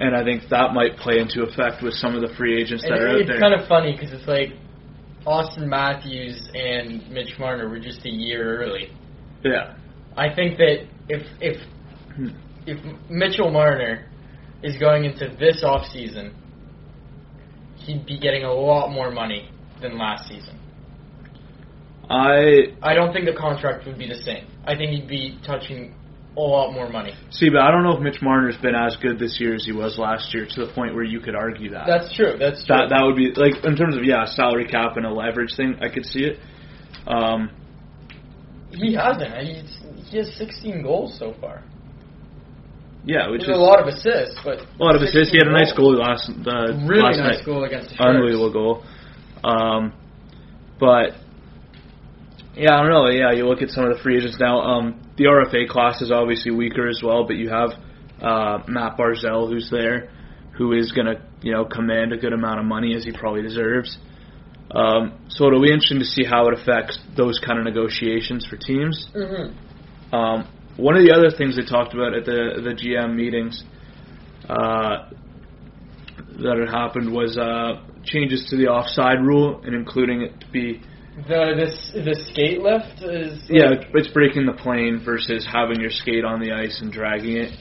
And 0.00 0.16
I 0.16 0.24
think 0.24 0.42
that 0.50 0.74
might 0.74 0.96
play 0.96 1.20
into 1.20 1.42
effect 1.42 1.82
with 1.82 1.94
some 1.94 2.16
of 2.16 2.22
the 2.22 2.34
free 2.36 2.60
agents 2.60 2.82
that 2.82 2.92
And 2.92 3.02
are 3.02 3.08
out 3.10 3.16
it's 3.16 3.28
there. 3.28 3.36
It's 3.36 3.42
kind 3.42 3.54
of 3.54 3.68
funny 3.68 3.92
because 3.92 4.12
it's 4.12 4.26
like 4.26 4.50
Auston 5.24 5.68
Matthews 5.68 6.50
and 6.54 7.08
Mitch 7.10 7.38
Marner 7.38 7.68
were 7.68 7.78
just 7.78 8.04
a 8.04 8.10
year 8.10 8.62
early. 8.62 8.90
yeah. 9.44 9.76
I 10.16 10.32
think 10.32 10.58
that 10.58 10.86
if 11.08 11.26
if 11.40 11.56
hmm. 12.14 12.28
if 12.66 12.78
Mitchell 13.10 13.50
Marner 13.50 14.06
is 14.62 14.76
going 14.78 15.04
into 15.04 15.34
this 15.38 15.64
off 15.64 15.86
season, 15.88 16.34
he'd 17.78 18.06
be 18.06 18.18
getting 18.18 18.44
a 18.44 18.52
lot 18.52 18.90
more 18.90 19.10
money 19.10 19.50
than 19.80 19.98
last 19.98 20.28
season. 20.28 20.58
I 22.08 22.74
I 22.82 22.94
don't 22.94 23.12
think 23.12 23.26
the 23.26 23.34
contract 23.34 23.86
would 23.86 23.98
be 23.98 24.08
the 24.08 24.22
same. 24.22 24.46
I 24.64 24.76
think 24.76 24.92
he'd 24.92 25.08
be 25.08 25.38
touching 25.44 25.94
a 26.36 26.40
lot 26.40 26.72
more 26.72 26.88
money. 26.88 27.14
see, 27.30 27.48
but 27.48 27.60
I 27.60 27.70
don't 27.70 27.84
know 27.84 27.96
if 27.96 28.00
Mitch 28.02 28.20
Marner's 28.20 28.56
been 28.56 28.74
as 28.74 28.96
good 28.96 29.18
this 29.18 29.38
year 29.38 29.54
as 29.54 29.64
he 29.64 29.72
was 29.72 29.98
last 29.98 30.34
year 30.34 30.46
to 30.54 30.66
the 30.66 30.72
point 30.72 30.94
where 30.94 31.04
you 31.04 31.20
could 31.20 31.34
argue 31.36 31.70
that. 31.70 31.86
That's 31.86 32.12
true. 32.14 32.34
That's 32.38 32.64
true. 32.66 32.76
that 32.76 32.88
that 32.90 33.02
would 33.02 33.14
be 33.16 33.30
like 33.36 33.64
in 33.64 33.76
terms 33.76 33.96
of 33.96 34.02
yeah 34.04 34.24
salary 34.26 34.66
cap 34.66 34.96
and 34.96 35.06
a 35.06 35.12
leverage 35.12 35.54
thing. 35.56 35.76
I 35.80 35.88
could 35.88 36.04
see 36.04 36.24
it. 36.24 36.38
Um, 37.06 37.50
he 38.70 38.94
hasn't. 38.94 39.32
He's, 39.46 39.78
he 40.10 40.16
has 40.18 40.34
16 40.36 40.82
goals 40.82 41.16
so 41.18 41.34
far. 41.40 41.62
yeah, 43.04 43.28
which 43.30 43.42
is 43.42 43.48
a 43.48 43.52
lot 43.52 43.80
of 43.80 43.86
assists, 43.86 44.38
but 44.44 44.58
a 44.58 44.82
lot 44.82 44.96
of 44.96 45.02
assists. 45.02 45.30
He 45.30 45.38
had 45.38 45.46
a 45.46 45.52
nice 45.52 45.72
goal 45.72 45.94
last 45.96 46.28
uh, 46.30 46.74
Really 46.86 47.02
last 47.02 47.18
nice 47.18 47.36
night. 47.38 47.46
goal 47.46 47.62
against 47.64 47.90
the 47.90 47.96
Sharks. 47.96 48.16
Unbelievable 48.16 48.52
goal. 48.52 48.84
Um, 49.44 49.92
but 50.80 51.14
yeah, 52.56 52.74
I 52.74 52.80
don't 52.82 52.90
know. 52.90 53.08
Yeah, 53.08 53.30
you 53.32 53.46
look 53.46 53.62
at 53.62 53.68
some 53.70 53.84
of 53.84 53.96
the 53.96 54.02
free 54.02 54.16
agents 54.16 54.38
now. 54.40 54.60
Um, 54.60 55.00
the 55.16 55.24
RFA 55.24 55.68
class 55.68 56.00
is 56.00 56.10
obviously 56.10 56.50
weaker 56.50 56.88
as 56.88 57.00
well, 57.02 57.24
but 57.26 57.36
you 57.36 57.48
have 57.48 57.70
uh, 58.20 58.62
Matt 58.66 58.96
Barzal 58.96 59.48
who's 59.48 59.70
there, 59.70 60.10
who 60.56 60.72
is 60.72 60.92
going 60.92 61.06
to 61.06 61.22
you 61.42 61.52
know 61.52 61.64
command 61.64 62.12
a 62.12 62.16
good 62.16 62.32
amount 62.32 62.60
of 62.60 62.66
money 62.66 62.94
as 62.94 63.04
he 63.04 63.12
probably 63.12 63.42
deserves. 63.42 63.98
Um, 64.70 65.26
so 65.28 65.46
it'll 65.46 65.62
be 65.62 65.68
interesting 65.68 66.00
to 66.00 66.04
see 66.04 66.24
how 66.24 66.48
it 66.48 66.58
affects 66.58 66.98
those 67.16 67.38
kind 67.38 67.58
of 67.58 67.64
negotiations 67.64 68.46
for 68.46 68.56
teams. 68.56 69.08
Mm-hmm. 69.14 70.14
Um, 70.14 70.48
one 70.76 70.96
of 70.96 71.04
the 71.04 71.12
other 71.12 71.30
things 71.36 71.56
they 71.56 71.64
talked 71.64 71.94
about 71.94 72.14
at 72.14 72.24
the 72.24 72.60
the 72.62 72.70
GM 72.70 73.14
meetings 73.14 73.62
uh, 74.48 75.10
that 76.42 76.58
had 76.58 76.68
happened 76.68 77.12
was 77.12 77.38
uh, 77.38 77.82
changes 78.04 78.46
to 78.50 78.56
the 78.56 78.66
offside 78.66 79.20
rule 79.20 79.62
and 79.64 79.74
including 79.74 80.22
it 80.22 80.40
to 80.40 80.46
be 80.50 80.82
The 81.16 81.54
this 81.56 81.92
the 81.94 82.16
skate 82.32 82.60
lift 82.60 83.02
is 83.02 83.40
like, 83.48 83.60
yeah 83.60 83.88
it's 83.94 84.08
breaking 84.08 84.46
the 84.46 84.52
plane 84.52 85.00
versus 85.04 85.46
having 85.50 85.80
your 85.80 85.90
skate 85.90 86.24
on 86.24 86.40
the 86.40 86.50
ice 86.50 86.80
and 86.82 86.92
dragging 86.92 87.36
it. 87.36 87.52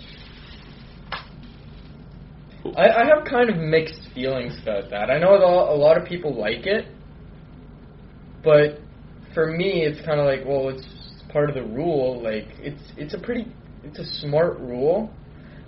I, 2.76 2.90
I 2.90 3.06
have 3.06 3.26
kind 3.30 3.50
of 3.50 3.58
mixed 3.58 4.10
feelings 4.16 4.58
about 4.64 4.90
that. 4.90 5.12
I 5.12 5.20
know 5.20 5.36
a 5.36 5.38
lot, 5.38 5.74
a 5.74 5.76
lot 5.76 6.02
of 6.02 6.08
people 6.08 6.34
like 6.34 6.66
it, 6.66 6.88
but 8.44 8.80
for 9.34 9.52
me, 9.52 9.84
it's 9.84 10.04
kind 10.06 10.20
of 10.20 10.26
like, 10.26 10.46
well, 10.46 10.70
it's 10.70 10.88
part 11.30 11.50
of 11.50 11.56
the 11.56 11.64
rule. 11.64 12.22
Like, 12.24 12.48
it's 12.60 12.82
it's 12.98 13.14
a 13.14 13.20
pretty, 13.20 13.52
it's 13.84 14.00
a 14.00 14.06
smart 14.22 14.60
rule, 14.60 15.12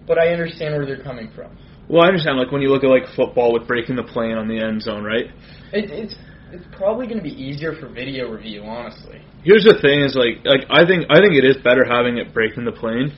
but 0.08 0.18
I 0.18 0.30
understand 0.30 0.75
where 0.75 0.86
they're 0.86 1.04
coming 1.04 1.30
from. 1.36 1.56
Well, 1.88 2.04
I 2.04 2.08
understand 2.08 2.38
like 2.39 2.51
when 2.51 2.62
you 2.63 2.70
look 2.70 2.84
at 2.84 2.89
like 2.89 3.04
football 3.15 3.54
with 3.54 3.68
breaking 3.68 3.96
the 3.96 4.04
plane 4.04 4.38
on 4.38 4.48
the 4.48 4.60
end 4.60 4.82
zone, 4.82 5.04
right? 5.04 5.25
It, 5.74 5.92
it's 5.92 6.15
it's 6.55 6.77
probably 6.77 7.07
going 7.07 7.17
to 7.17 7.24
be 7.24 7.33
easier 7.33 7.74
for 7.75 7.88
video 7.88 8.29
review, 8.29 8.63
honestly. 8.63 9.21
Here's 9.43 9.63
the 9.63 9.77
thing: 9.81 10.01
is 10.01 10.15
like 10.15 10.43
like 10.45 10.65
I 10.69 10.85
think 10.85 11.05
I 11.09 11.19
think 11.19 11.33
it 11.33 11.45
is 11.45 11.57
better 11.57 11.85
having 11.85 12.17
it 12.17 12.33
breaking 12.33 12.65
the 12.65 12.71
plane, 12.71 13.13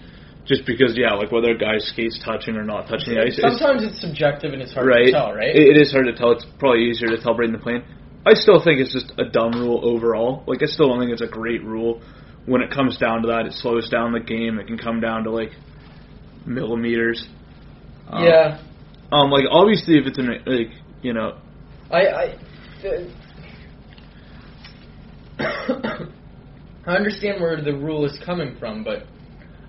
just 0.45 0.65
because 0.65 0.97
yeah, 0.97 1.13
like 1.13 1.31
whether 1.31 1.51
a 1.51 1.57
guy's 1.57 1.87
skates 1.87 2.19
touching 2.23 2.55
or 2.55 2.63
not 2.63 2.87
touching 2.87 3.15
the 3.15 3.21
ice. 3.21 3.39
Sometimes 3.39 3.83
it's 3.83 4.01
subjective 4.01 4.53
and 4.53 4.61
it's 4.61 4.73
hard 4.73 4.87
right? 4.87 5.05
to 5.05 5.11
tell, 5.11 5.33
right? 5.33 5.55
It, 5.55 5.75
it 5.75 5.77
is 5.77 5.91
hard 5.91 6.05
to 6.05 6.13
tell. 6.13 6.31
It's 6.31 6.45
probably 6.59 6.89
easier 6.89 7.09
to 7.09 7.21
tell 7.21 7.33
breaking 7.35 7.53
the 7.53 7.63
plane. 7.63 7.83
I 8.25 8.33
still 8.33 8.61
think 8.61 8.79
it's 8.81 8.91
just 8.91 9.13
a 9.17 9.29
dumb 9.29 9.51
rule 9.53 9.79
overall. 9.83 10.43
Like 10.47 10.61
I 10.61 10.65
still 10.65 10.87
don't 10.87 10.99
think 10.99 11.11
it's 11.11 11.21
a 11.21 11.31
great 11.31 11.63
rule. 11.63 12.01
When 12.45 12.61
it 12.61 12.71
comes 12.71 12.97
down 12.97 13.21
to 13.23 13.27
that, 13.27 13.45
it 13.45 13.53
slows 13.53 13.89
down 13.89 14.11
the 14.13 14.19
game. 14.19 14.59
It 14.59 14.67
can 14.67 14.77
come 14.77 14.99
down 14.99 15.23
to 15.23 15.31
like 15.31 15.51
millimeters. 16.45 17.27
Um, 18.09 18.23
yeah, 18.23 18.61
Um, 19.11 19.31
like 19.31 19.45
obviously, 19.49 19.97
if 19.97 20.07
it's 20.07 20.17
in 20.17 20.29
a, 20.29 20.49
like 20.49 20.71
you 21.01 21.13
know, 21.13 21.37
I, 21.91 21.99
I 22.07 22.37
the, 22.81 23.13
I 25.39 26.95
understand 26.95 27.41
where 27.41 27.61
the 27.61 27.73
rule 27.73 28.05
is 28.05 28.17
coming 28.25 28.55
from, 28.59 28.83
but 28.83 29.03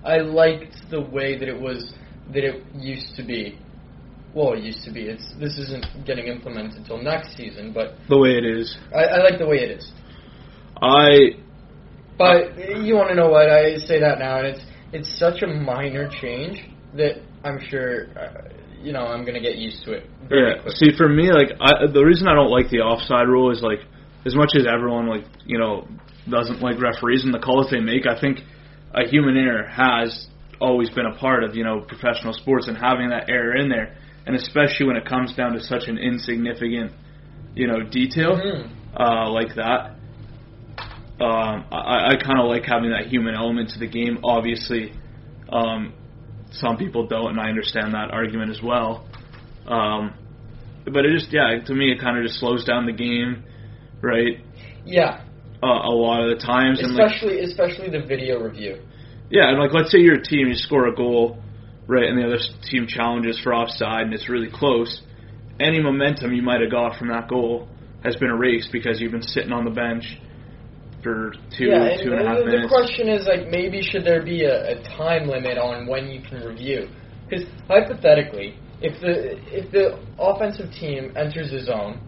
I 0.05 0.19
liked 0.19 0.77
the 0.91 1.01
way 1.01 1.39
that 1.39 1.49
it 1.49 1.61
was 1.61 1.93
that 2.33 2.45
it 2.45 2.65
used 2.75 3.17
to 3.17 3.23
be. 3.23 3.59
Well, 4.35 4.53
it 4.53 4.63
used 4.63 4.85
to 4.85 4.93
be. 4.93 5.03
It's 5.03 5.35
this 5.41 5.59
isn't 5.59 6.07
getting 6.07 6.27
implemented 6.27 6.79
until 6.79 7.03
next 7.03 7.37
season, 7.37 7.73
but 7.73 7.95
The 8.09 8.19
way 8.19 8.37
it 8.37 8.45
is. 8.45 8.77
I, 8.95 9.05
I 9.05 9.19
like 9.19 9.39
the 9.39 9.47
way 9.47 9.57
it 9.59 9.71
is. 9.71 9.93
I 10.81 11.39
But 12.17 12.57
you 12.85 12.95
want 12.95 13.09
to 13.09 13.15
know 13.15 13.31
what? 13.31 13.51
I 13.51 13.77
say 13.79 13.99
that 14.01 14.19
now, 14.19 14.39
and 14.39 14.47
it's 14.47 14.61
it's 14.93 15.19
such 15.19 15.43
a 15.43 15.47
minor 15.47 16.09
change 16.21 16.65
that 16.97 17.21
I'm 17.45 17.59
sure, 17.69 18.07
uh, 18.19 18.49
you 18.81 18.93
know, 18.93 19.07
I'm 19.07 19.25
gonna 19.25 19.41
get 19.41 19.57
used 19.57 19.85
to 19.85 19.93
it. 19.93 20.07
Yeah. 20.31 20.63
quickly. 20.63 20.91
See, 20.91 20.97
for 20.97 21.09
me, 21.09 21.33
like 21.33 21.49
I, 21.61 21.87
the 21.93 22.05
reason 22.05 22.29
I 22.29 22.35
don't 22.35 22.51
like 22.51 22.71
the 22.71 22.79
offside 22.79 23.29
rule 23.29 23.51
is 23.51 23.61
like 23.61 23.81
as 24.27 24.35
much 24.35 24.51
as 24.57 24.67
everyone 24.67 25.07
like 25.09 25.25
you 25.47 25.59
know 25.59 25.87
doesn't 26.29 26.61
like 26.61 26.81
referees 26.81 27.25
and 27.25 27.33
the 27.33 27.39
calls 27.39 27.71
they 27.71 27.81
make. 27.81 28.07
I 28.07 28.21
think 28.21 28.41
a 28.95 29.07
human 29.09 29.37
error 29.37 29.67
has 29.67 30.29
always 30.61 30.91
been 30.91 31.07
a 31.07 31.15
part 31.17 31.45
of 31.45 31.55
you 31.55 31.65
know 31.65 31.81
professional 31.81 32.33
sports 32.33 32.69
and 32.69 32.77
having 32.77 33.11
that 33.11 33.29
error 33.29 33.57
in 33.57 33.69
there, 33.69 33.97
and 34.27 34.35
especially 34.37 34.87
when 34.87 34.97
it 34.97 35.05
comes 35.07 35.35
down 35.35 35.53
to 35.53 35.61
such 35.61 35.89
an 35.89 35.99
insignificant 35.99 36.93
you 37.55 37.67
know 37.67 37.83
detail 37.83 38.37
Mhm. 38.37 38.71
uh, 38.99 39.31
like 39.31 39.55
that. 39.57 39.95
Um, 41.21 41.65
I, 41.73 42.13
I 42.13 42.17
kind 42.23 42.39
of 42.39 42.47
like 42.47 42.65
having 42.65 42.91
that 42.91 43.07
human 43.09 43.35
element 43.35 43.71
to 43.71 43.79
the 43.81 43.89
game. 43.89 44.19
Obviously, 44.23 44.93
um, 45.49 45.93
some 46.53 46.77
people 46.77 47.07
don't, 47.09 47.31
and 47.31 47.41
I 47.41 47.49
understand 47.49 47.95
that 47.95 48.11
argument 48.13 48.51
as 48.51 48.63
well. 48.63 49.05
Um, 49.67 50.15
but 50.85 51.05
it 51.05 51.13
just, 51.19 51.33
yeah, 51.33 51.59
to 51.67 51.75
me, 51.75 51.91
it 51.91 52.01
kind 52.01 52.17
of 52.19 52.25
just 52.25 52.39
slows 52.39 52.65
down 52.65 52.87
the 52.87 52.93
game, 52.93 53.43
right? 54.03 54.39
Yeah, 54.85 55.21
Uh, 55.63 55.67
a 55.67 55.91
lot 55.95 56.23
of 56.23 56.39
the 56.39 56.45
times, 56.45 56.81
and 56.81 56.95
like, 56.95 57.07
especially 57.07 57.41
especially 57.41 57.91
the 57.91 58.05
video 58.07 58.41
review. 58.41 58.79
yeah, 59.31 59.49
and 59.51 59.59
like 59.59 59.73
let's 59.73 59.91
say 59.91 59.99
you're 59.99 60.21
a 60.21 60.23
team, 60.23 60.49
you 60.49 60.55
score 60.55 60.87
a 60.87 60.95
goal, 60.95 61.39
right, 61.87 62.05
and 62.09 62.19
the 62.19 62.25
other 62.25 62.39
team 62.71 62.87
challenges 62.87 63.39
for 63.43 63.53
offside, 63.55 64.03
and 64.07 64.15
it's 64.15 64.29
really 64.29 64.51
close. 64.51 65.03
Any 65.61 65.81
momentum 65.81 66.33
you 66.33 66.43
might 66.43 66.61
have 66.61 66.71
got 66.71 66.97
from 66.99 67.09
that 67.09 67.29
goal 67.29 67.69
has 68.05 68.15
been 68.17 68.31
erased 68.31 68.71
because 68.73 69.01
you've 69.01 69.11
been 69.13 69.23
sitting 69.23 69.53
on 69.53 69.65
the 69.65 69.73
bench 69.73 70.05
for 71.03 71.33
two, 71.57 71.67
yeah, 71.67 71.83
and 71.83 72.03
two 72.03 72.13
and 72.13 72.21
a 72.23 72.25
half 72.29 72.39
the, 72.39 72.45
the 72.45 72.51
minutes. 72.51 72.73
question 72.73 73.09
is 73.09 73.27
like 73.27 73.49
maybe 73.49 73.83
should 73.83 74.05
there 74.05 74.23
be 74.23 74.45
a, 74.45 74.79
a 74.79 74.83
time 74.97 75.27
limit 75.29 75.59
on 75.59 75.87
when 75.87 76.09
you 76.09 76.21
can 76.23 76.41
review? 76.47 76.89
Because 77.29 77.45
hypothetically, 77.67 78.57
if 78.81 79.01
the 79.01 79.37
if 79.53 79.71
the 79.73 79.99
offensive 80.19 80.71
team 80.73 81.13
enters 81.17 81.51
the 81.51 81.61
zone 81.61 82.01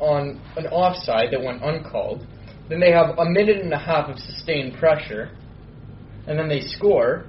on 0.00 0.40
an 0.56 0.66
offside 0.66 1.32
that 1.32 1.42
went 1.42 1.62
uncalled, 1.62 2.26
then 2.68 2.80
they 2.80 2.92
have 2.92 3.18
a 3.18 3.24
minute 3.24 3.60
and 3.62 3.72
a 3.72 3.78
half 3.78 4.08
of 4.08 4.18
sustained 4.18 4.78
pressure, 4.78 5.30
and 6.26 6.38
then 6.38 6.48
they 6.48 6.60
score. 6.60 7.26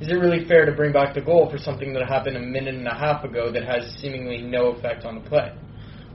Is 0.00 0.08
it 0.10 0.14
really 0.14 0.44
fair 0.46 0.66
to 0.66 0.72
bring 0.72 0.92
back 0.92 1.14
the 1.14 1.20
goal 1.20 1.48
for 1.50 1.56
something 1.56 1.92
that 1.94 2.06
happened 2.08 2.36
a 2.36 2.40
minute 2.40 2.74
and 2.74 2.86
a 2.88 2.94
half 2.94 3.24
ago 3.24 3.52
that 3.52 3.64
has 3.64 3.94
seemingly 4.00 4.42
no 4.42 4.66
effect 4.72 5.04
on 5.04 5.14
the 5.22 5.28
play? 5.28 5.52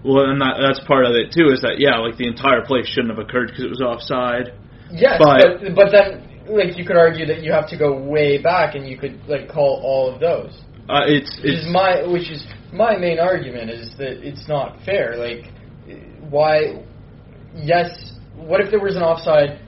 Well, 0.04 0.30
and 0.30 0.40
that, 0.42 0.56
that's 0.62 0.86
part 0.86 1.06
of 1.06 1.16
it 1.16 1.32
too. 1.32 1.52
Is 1.52 1.62
that 1.62 1.80
yeah, 1.80 1.98
like 1.98 2.18
the 2.18 2.28
entire 2.28 2.64
play 2.66 2.84
shouldn't 2.84 3.10
have 3.10 3.20
occurred 3.20 3.48
because 3.48 3.64
it 3.64 3.70
was 3.70 3.82
offside. 3.82 4.54
Yes, 4.92 5.20
But- 5.22 5.62
but 5.62 5.76
but 5.76 5.92
then 5.92 6.30
like 6.48 6.78
you 6.78 6.86
could 6.86 6.98
argue 6.98 7.26
that 7.28 7.42
you 7.44 7.52
have 7.52 7.70
to 7.70 7.78
go 7.78 7.94
way 7.96 8.42
back 8.42 8.76
and 8.76 8.88
you 8.88 8.98
could 8.98 9.20
like 9.28 9.48
call 9.50 9.82
all 9.84 10.14
of 10.14 10.20
those. 10.20 10.60
Uh, 10.90 11.04
it's 11.06 11.38
Which 11.38 11.54
it's 11.54 11.66
is 11.66 11.72
my 11.72 12.02
which 12.08 12.30
is 12.32 12.46
my 12.74 12.98
main 12.98 13.20
argument 13.20 13.70
is 13.70 13.94
that 13.98 14.26
it's 14.26 14.48
not 14.48 14.78
fair. 14.86 15.16
Like 15.18 15.52
why 16.30 16.84
yes, 17.56 18.14
what 18.36 18.62
if 18.62 18.70
there 18.72 18.80
was 18.80 18.96
an 18.96 19.02
offside 19.04 19.60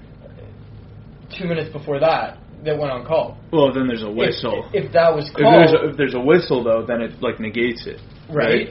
2 1.37 1.45
minutes 1.47 1.71
before 1.71 1.99
that 1.99 2.37
that 2.63 2.77
went 2.77 2.91
on 2.91 3.05
call? 3.05 3.37
well, 3.51 3.73
then 3.73 3.87
there's 3.87 4.03
a 4.03 4.11
whistle. 4.11 4.69
If, 4.73 4.93
that 4.93 5.13
was 5.15 5.29
If 5.29 5.33
called 5.35 5.53
there's 5.55 5.73
a, 5.73 5.89
if 5.89 5.97
there's 5.97 6.13
a 6.13 6.19
whistle 6.19 6.63
though, 6.63 6.85
then 6.85 7.01
it 7.01 7.21
like 7.21 7.39
negates 7.39 7.87
it. 7.87 7.99
right? 8.29 8.69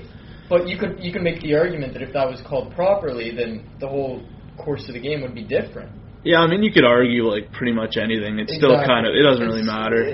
But 0.49 0.69
you 0.69 0.79
could 0.79 0.99
you 1.01 1.13
can 1.13 1.23
make 1.23 1.41
the 1.43 1.55
argument 1.55 1.93
that 1.95 2.03
if 2.03 2.13
that 2.13 2.29
was 2.29 2.41
called 2.47 2.75
properly, 2.75 3.35
then 3.35 3.65
the 3.79 3.89
whole 3.89 4.23
course 4.59 4.87
of 4.89 4.95
the 4.95 5.01
game 5.01 5.23
would 5.23 5.35
be 5.35 5.45
different. 5.45 5.91
Yeah, 6.25 6.41
I 6.41 6.47
mean 6.49 6.63
you 6.63 6.73
could 6.73 6.85
argue 6.85 7.25
like 7.25 7.51
pretty 7.53 7.73
much 7.73 7.97
anything. 7.97 8.39
It's 8.39 8.55
still 8.57 8.77
kind 8.85 9.07
of 9.07 9.15
it 9.15 9.23
doesn't 9.23 9.45
really 9.47 9.63
matter. 9.63 10.05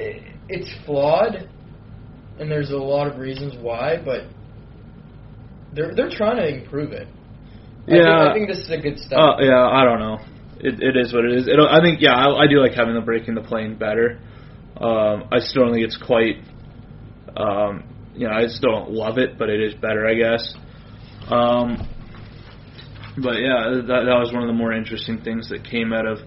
It's 0.48 0.70
flawed, 0.84 1.48
and 2.38 2.50
there's 2.50 2.70
a 2.70 2.76
lot 2.76 3.06
of 3.06 3.18
reasons 3.18 3.54
why, 3.60 3.96
but 4.02 4.22
they're 5.74 5.94
they're 5.94 6.10
trying 6.10 6.36
to 6.36 6.48
improve 6.48 6.92
it. 6.92 7.08
I 7.08 7.90
think, 7.90 8.02
Yeah. 8.02 8.28
I 8.28 8.32
think 8.32 8.48
this 8.48 8.58
is 8.58 8.70
a 8.70 8.78
good 8.78 8.98
step. 8.98 9.18
Uh, 9.18 9.36
yeah, 9.40 9.68
I 9.68 9.84
don't 9.84 10.00
know. 10.00 10.18
It, 10.58 10.82
it 10.82 10.96
is 10.96 11.12
what 11.12 11.24
it 11.24 11.32
is. 11.32 11.48
It, 11.48 11.58
I 11.60 11.80
think 11.80 12.00
yeah, 12.00 12.14
I, 12.14 12.44
I 12.44 12.46
do 12.46 12.60
like 12.60 12.72
having 12.72 12.94
the 12.94 13.00
breaking 13.00 13.34
the 13.34 13.42
plane 13.42 13.76
better. 13.76 14.18
Um, 14.80 15.28
I 15.32 15.38
still 15.38 15.64
don't 15.64 15.74
think 15.74 15.84
it's 15.84 15.96
quite. 15.98 16.36
Um, 17.36 17.84
you 18.14 18.26
know, 18.26 18.34
I 18.34 18.46
still 18.46 18.70
don't 18.70 18.90
love 18.92 19.18
it, 19.18 19.38
but 19.38 19.50
it 19.50 19.60
is 19.60 19.74
better, 19.74 20.06
I 20.06 20.14
guess. 20.14 20.54
Um, 21.30 21.86
but 23.22 23.36
yeah, 23.40 23.82
that 23.86 24.04
that 24.06 24.18
was 24.18 24.32
one 24.32 24.42
of 24.42 24.46
the 24.48 24.54
more 24.54 24.72
interesting 24.72 25.20
things 25.22 25.48
that 25.50 25.64
came 25.64 25.92
out 25.92 26.06
of 26.06 26.18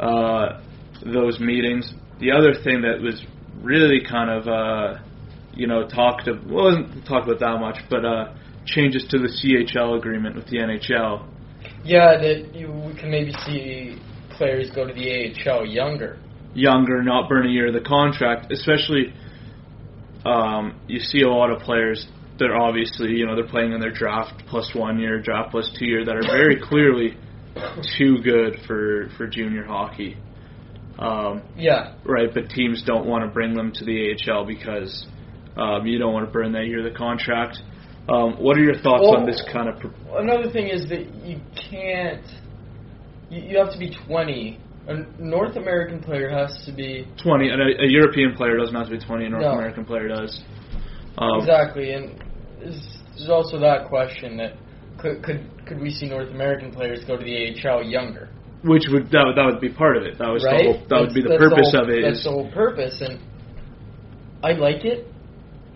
uh, 0.00 0.60
those 1.04 1.38
meetings. 1.40 1.92
The 2.18 2.32
other 2.32 2.52
thing 2.62 2.82
that 2.82 3.00
was 3.00 3.24
really 3.62 4.00
kind 4.08 4.30
of 4.30 4.48
uh, 4.48 4.98
you 5.52 5.66
know 5.66 5.86
talked 5.86 6.28
of 6.28 6.44
well, 6.46 6.64
wasn't 6.64 7.06
talked 7.06 7.28
about 7.28 7.40
that 7.40 7.60
much, 7.60 7.78
but 7.88 8.04
uh, 8.04 8.34
changes 8.66 9.06
to 9.10 9.18
the 9.18 9.28
CHL 9.28 9.98
agreement 9.98 10.36
with 10.36 10.46
the 10.46 10.58
NHL. 10.58 11.26
yeah, 11.84 12.16
that 12.18 12.54
you 12.54 12.70
we 12.70 12.94
can 12.94 13.10
maybe 13.10 13.32
see 13.44 13.98
players 14.36 14.70
go 14.74 14.86
to 14.86 14.92
the 14.92 15.34
AHL 15.48 15.66
younger. 15.66 16.18
younger, 16.54 17.02
not 17.02 17.28
burn 17.28 17.46
a 17.46 17.50
year 17.50 17.68
of 17.68 17.74
the 17.74 17.80
contract, 17.80 18.52
especially 18.52 19.12
um, 20.24 20.78
you 20.86 20.98
see 20.98 21.22
a 21.22 21.28
lot 21.28 21.50
of 21.50 21.60
players 21.60 22.06
that 22.38 22.46
are 22.46 22.56
obviously, 22.56 23.10
you 23.10 23.26
know, 23.26 23.34
they're 23.34 23.46
playing 23.46 23.72
in 23.72 23.80
their 23.80 23.92
draft 23.92 24.42
plus 24.48 24.74
one 24.74 24.98
year, 24.98 25.20
draft 25.20 25.50
plus 25.50 25.70
two 25.78 25.86
year 25.86 26.04
that 26.04 26.16
are 26.16 26.22
very 26.22 26.60
clearly 26.60 27.16
too 27.98 28.18
good 28.22 28.56
for, 28.66 29.10
for 29.16 29.26
junior 29.26 29.64
hockey. 29.64 30.16
Um, 30.98 31.42
Yeah, 31.56 31.94
right, 32.04 32.32
but 32.32 32.50
teams 32.50 32.82
don't 32.84 33.06
want 33.06 33.24
to 33.24 33.30
bring 33.30 33.54
them 33.54 33.72
to 33.74 33.84
the 33.84 34.14
AHL 34.14 34.46
because 34.46 35.06
um, 35.60 35.86
you 35.86 35.98
don't 35.98 36.12
want 36.12 36.26
to 36.26 36.32
burn 36.32 36.52
that 36.52 36.66
year 36.66 36.84
of 36.84 36.90
the 36.92 36.96
contract. 36.98 37.58
Um, 38.08 38.34
what 38.42 38.56
are 38.56 38.62
your 38.62 38.74
thoughts 38.80 39.02
Well- 39.04 39.16
on 39.20 39.26
this 39.26 39.42
kind 39.52 39.68
of? 39.68 39.78
Pro- 39.78 40.16
another 40.18 40.50
thing 40.50 40.68
is 40.68 40.88
that 40.88 41.14
you 41.24 41.40
can't. 41.70 42.24
You, 43.30 43.42
you 43.42 43.58
have 43.58 43.72
to 43.72 43.78
be 43.78 43.94
20. 44.06 44.58
A 44.88 44.94
North 45.22 45.56
American 45.56 46.00
player 46.02 46.28
has 46.30 46.64
to 46.66 46.72
be 46.72 47.06
20, 47.22 47.50
and 47.50 47.60
a, 47.62 47.82
a 47.84 47.86
European 47.86 48.34
player 48.34 48.56
doesn't 48.56 48.74
have 48.74 48.86
to 48.88 48.92
be 48.98 49.04
20, 49.04 49.26
a 49.26 49.28
North 49.28 49.42
No. 49.42 49.50
American 49.52 49.84
player 49.84 50.08
does. 50.08 50.42
Um, 51.18 51.38
Exactly, 51.40 51.92
and 51.92 52.18
there's, 52.58 53.28
also 53.28 53.58
that 53.60 53.88
question 53.88 54.36
that 54.38 54.54
could 54.98 55.22
could 55.22 55.46
could 55.66 55.78
we 55.80 55.90
see 55.90 56.08
North 56.08 56.30
American 56.30 56.72
players 56.72 57.04
go 57.04 57.16
to 57.16 57.22
the 57.22 57.36
AHL 57.62 57.84
younger? 57.84 58.30
Which 58.64 58.84
would 58.90 59.10
that 59.12 59.24
would, 59.26 59.36
that 59.36 59.44
would 59.44 59.60
be 59.60 59.68
part 59.68 59.96
of 59.98 60.02
it. 60.04 60.18
That 60.18 60.28
was 60.28 60.42
right? 60.44 60.64
the 60.64 60.72
whole, 60.72 60.86
that 60.88 61.00
would 61.00 61.14
be 61.14 61.22
the 61.22 61.28
That's- 61.28 61.40
that's 61.40 61.54
purpose 61.54 61.72
whole- 61.72 61.82
of 61.84 61.88
it. 61.90 62.02
That's 62.02 62.18
Is 62.18 62.24
the 62.24 62.30
whole 62.30 62.50
purpose, 62.50 63.00
and 63.02 63.20
I 64.42 64.52
like 64.52 64.84
it. 64.84 65.06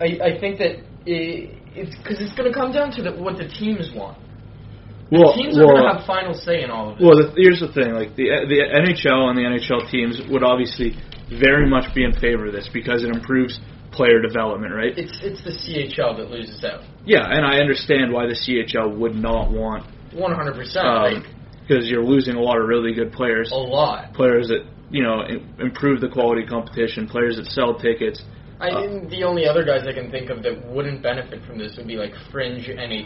I 0.01 0.35
I 0.35 0.39
think 0.39 0.59
that 0.59 0.83
it, 1.05 1.55
it's 1.75 1.95
because 1.97 2.19
it's 2.19 2.33
going 2.33 2.51
to 2.51 2.55
come 2.57 2.71
down 2.71 2.91
to 2.91 3.01
the, 3.01 3.11
what 3.11 3.37
the 3.37 3.47
teams 3.47 3.91
want. 3.93 4.17
well, 5.11 5.35
teams 5.35 5.57
are 5.57 5.65
well, 5.65 5.75
going 5.75 5.85
to 5.85 5.97
have 5.99 6.07
final 6.07 6.33
say 6.33 6.63
in 6.63 6.71
all 6.71 6.91
of 6.91 6.97
this. 6.97 7.05
well. 7.05 7.17
The, 7.17 7.33
here's 7.35 7.59
the 7.59 7.71
thing: 7.71 7.93
like 7.93 8.15
the 8.15 8.31
the 8.47 8.59
NHL 8.63 9.29
and 9.29 9.37
the 9.37 9.45
NHL 9.45 9.89
teams 9.89 10.21
would 10.29 10.43
obviously 10.43 10.97
very 11.29 11.69
much 11.69 11.93
be 11.93 12.03
in 12.03 12.13
favor 12.13 12.47
of 12.47 12.53
this 12.53 12.69
because 12.71 13.03
it 13.03 13.09
improves 13.09 13.59
player 13.91 14.21
development, 14.21 14.73
right? 14.73 14.97
it's 14.97 15.19
it's 15.23 15.43
the 15.43 15.51
CHL 15.51 16.17
that 16.17 16.29
loses 16.29 16.63
out. 16.63 16.83
Yeah, 17.05 17.23
and 17.23 17.45
I 17.45 17.59
understand 17.59 18.11
why 18.11 18.27
the 18.27 18.35
CHL 18.35 18.97
would 18.97 19.15
not 19.15 19.51
want 19.51 19.85
100 20.13 20.55
percent, 20.55 20.85
um, 20.85 21.25
because 21.61 21.87
you're 21.87 22.03
losing 22.03 22.35
a 22.35 22.41
lot 22.41 22.57
of 22.59 22.67
really 22.67 22.93
good 22.93 23.11
players, 23.11 23.51
a 23.51 23.55
lot. 23.55 24.13
players 24.13 24.49
that 24.49 24.65
you 24.89 25.03
know 25.03 25.23
improve 25.59 26.01
the 26.01 26.09
quality 26.09 26.43
of 26.43 26.49
competition, 26.49 27.07
players 27.07 27.37
that 27.37 27.45
sell 27.45 27.79
tickets. 27.79 28.21
I 28.59 28.69
Uh, 28.69 28.83
and 28.83 29.11
the 29.11 29.23
only 29.23 29.47
other 29.47 29.63
guys 29.65 29.85
I 29.87 29.93
can 29.93 30.09
think 30.11 30.29
of 30.29 30.41
that 30.43 30.65
wouldn't 30.67 31.01
benefit 31.01 31.43
from 31.45 31.57
this 31.57 31.75
would 31.77 31.87
be 31.87 31.97
like 31.97 32.13
fringe 32.31 32.67
NA, 32.69 33.03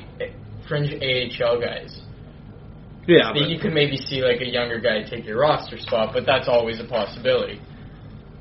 fringe 0.68 0.94
AHL 0.94 1.60
guys. 1.60 2.02
Yeah, 3.08 3.34
but, 3.34 3.50
you 3.50 3.58
could 3.60 3.74
maybe 3.74 3.98
see 3.98 4.22
like 4.22 4.42
a 4.42 4.48
younger 4.48 4.80
guy 4.80 5.02
take 5.02 5.26
your 5.26 5.40
roster 5.40 5.80
spot, 5.80 6.14
but 6.14 6.26
that's 6.28 6.48
always 6.48 6.80
a 6.80 6.84
possibility. 6.86 7.60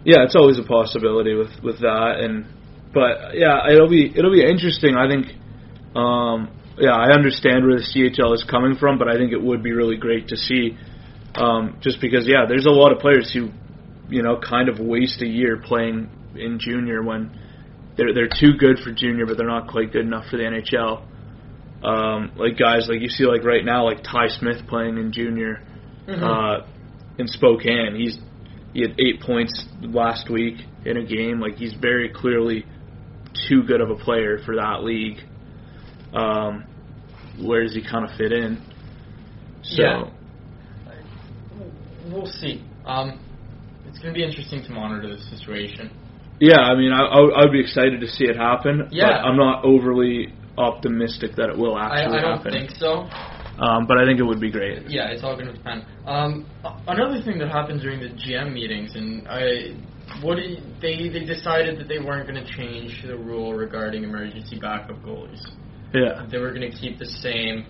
yeah, 0.05 0.25
it's 0.25 0.37
always 0.37 0.59
a 0.59 0.62
possibility 0.62 1.35
with 1.35 1.50
with 1.62 1.81
that, 1.81 2.21
and 2.21 2.45
but 2.93 3.35
yeah, 3.35 3.69
it'll 3.71 3.88
be 3.88 4.12
it'll 4.15 4.33
be 4.33 4.45
interesting. 4.45 4.97
I 4.97 5.09
think, 5.09 5.27
um, 5.97 6.50
yeah, 6.77 6.93
I 6.93 7.12
understand 7.15 7.65
where 7.65 7.77
the 7.77 7.85
CHL 7.85 8.35
is 8.35 8.45
coming 8.45 8.77
from, 8.77 8.99
but 8.99 9.09
I 9.09 9.17
think 9.17 9.33
it 9.33 9.41
would 9.41 9.62
be 9.62 9.73
really 9.73 9.97
great 9.97 10.29
to 10.29 10.37
see, 10.37 10.77
um, 11.35 11.79
just 11.81 12.00
because 12.00 12.27
yeah, 12.27 12.45
there's 12.47 12.67
a 12.67 12.71
lot 12.71 12.93
of 12.93 12.99
players 12.99 13.33
who, 13.33 13.49
you 14.09 14.23
know, 14.23 14.38
kind 14.38 14.69
of 14.69 14.79
waste 14.79 15.23
a 15.23 15.27
year 15.27 15.57
playing 15.57 16.11
in 16.38 16.59
junior 16.59 17.02
when 17.02 17.30
they're 17.97 18.14
they're 18.14 18.28
too 18.28 18.54
good 18.59 18.78
for 18.78 18.92
junior, 18.92 19.26
but 19.26 19.37
they're 19.37 19.47
not 19.47 19.68
quite 19.68 19.92
good 19.92 20.07
enough 20.07 20.26
for 20.30 20.37
the 20.37 20.45
NHL. 20.45 21.02
Um, 21.85 22.33
like 22.37 22.59
guys, 22.59 22.88
like 22.88 23.00
you 23.00 23.09
see, 23.09 23.25
like 23.25 23.45
right 23.45 23.64
now, 23.64 23.85
like 23.85 24.02
Ty 24.02 24.28
Smith 24.28 24.66
playing 24.68 24.99
in 24.99 25.12
junior 25.12 25.61
Mhm. 26.09 26.23
uh, 26.23 26.66
in 27.18 27.26
Spokane. 27.28 27.95
He's 27.97 28.18
he 28.73 28.83
had 28.83 28.95
eight 28.99 29.21
points 29.21 29.66
last 29.83 30.28
week 30.30 30.57
in 30.85 30.97
a 30.97 31.04
game. 31.04 31.40
Like 31.40 31.57
he's 31.57 31.75
very 31.75 32.09
clearly 32.09 32.64
too 33.49 33.62
good 33.62 33.80
of 33.80 33.90
a 33.90 33.97
player 33.97 34.38
for 34.38 34.57
that 34.57 34.85
league. 34.85 35.18
Um, 36.12 36.64
where 37.40 37.62
does 37.62 37.75
he 37.75 37.83
kind 37.83 38.04
of 38.04 38.16
fit 38.16 38.33
in? 38.33 38.59
So 39.62 39.83
Yeah. 39.83 40.04
We'll 42.11 42.26
see. 42.26 42.62
Um, 42.87 43.21
it's 43.87 43.99
going 43.99 44.14
to 44.14 44.18
be 44.18 44.25
interesting 44.25 44.62
to 44.64 44.73
monitor 44.73 45.14
the 45.14 45.21
situation. 45.37 45.90
Yeah, 46.40 46.61
I 46.61 46.75
mean, 46.76 46.92
I, 46.92 47.02
I 47.04 47.21
would- 47.21 47.35
I 47.35 47.50
be 47.50 47.61
excited 47.61 48.00
to 48.00 48.07
see 48.09 48.25
it 48.25 48.37
happen. 48.37 48.88
Yeah. 48.90 49.07
but 49.09 49.26
I'm 49.28 49.37
not 49.37 49.64
overly 49.64 50.33
optimistic 50.57 51.37
that 51.37 51.49
it 51.50 51.57
will 51.57 51.75
I, 51.76 51.87
actually 52.00 52.18
I 52.18 52.21
don't 52.23 52.37
happen. 52.38 52.52
think 52.52 52.71
so. 52.73 53.09
Um, 53.61 53.87
but 53.87 53.99
I 53.99 54.07
think 54.07 54.21
it 54.21 54.23
would 54.25 54.40
be 54.40 54.50
great. 54.52 54.88
Yeah, 54.88 55.09
it's 55.11 55.25
all 55.25 55.35
going 55.35 55.47
to 55.47 55.52
depend. 55.52 55.85
Um, 56.07 56.47
another 56.87 57.21
thing 57.23 57.38
that 57.38 57.49
happened 57.49 57.80
during 57.80 58.00
the 58.00 58.09
GM 58.11 58.52
meetings, 58.52 58.95
and 58.95 59.26
I, 59.28 59.75
what 60.23 60.38
you, 60.38 60.59
they 60.80 61.09
they 61.09 61.25
decided 61.25 61.78
that 61.80 61.88
they 61.88 61.99
weren't 61.99 62.28
going 62.28 62.45
to 62.45 62.52
change 62.52 63.02
the 63.04 63.16
rule 63.16 63.54
regarding 63.54 64.04
emergency 64.04 64.59
backup 64.61 65.02
goalies. 65.02 65.42
Yeah. 65.92 66.26
They 66.30 66.38
were 66.38 66.52
going 66.52 66.71
to 66.71 66.76
keep 66.76 66.99
the 66.99 67.07
same 67.07 67.66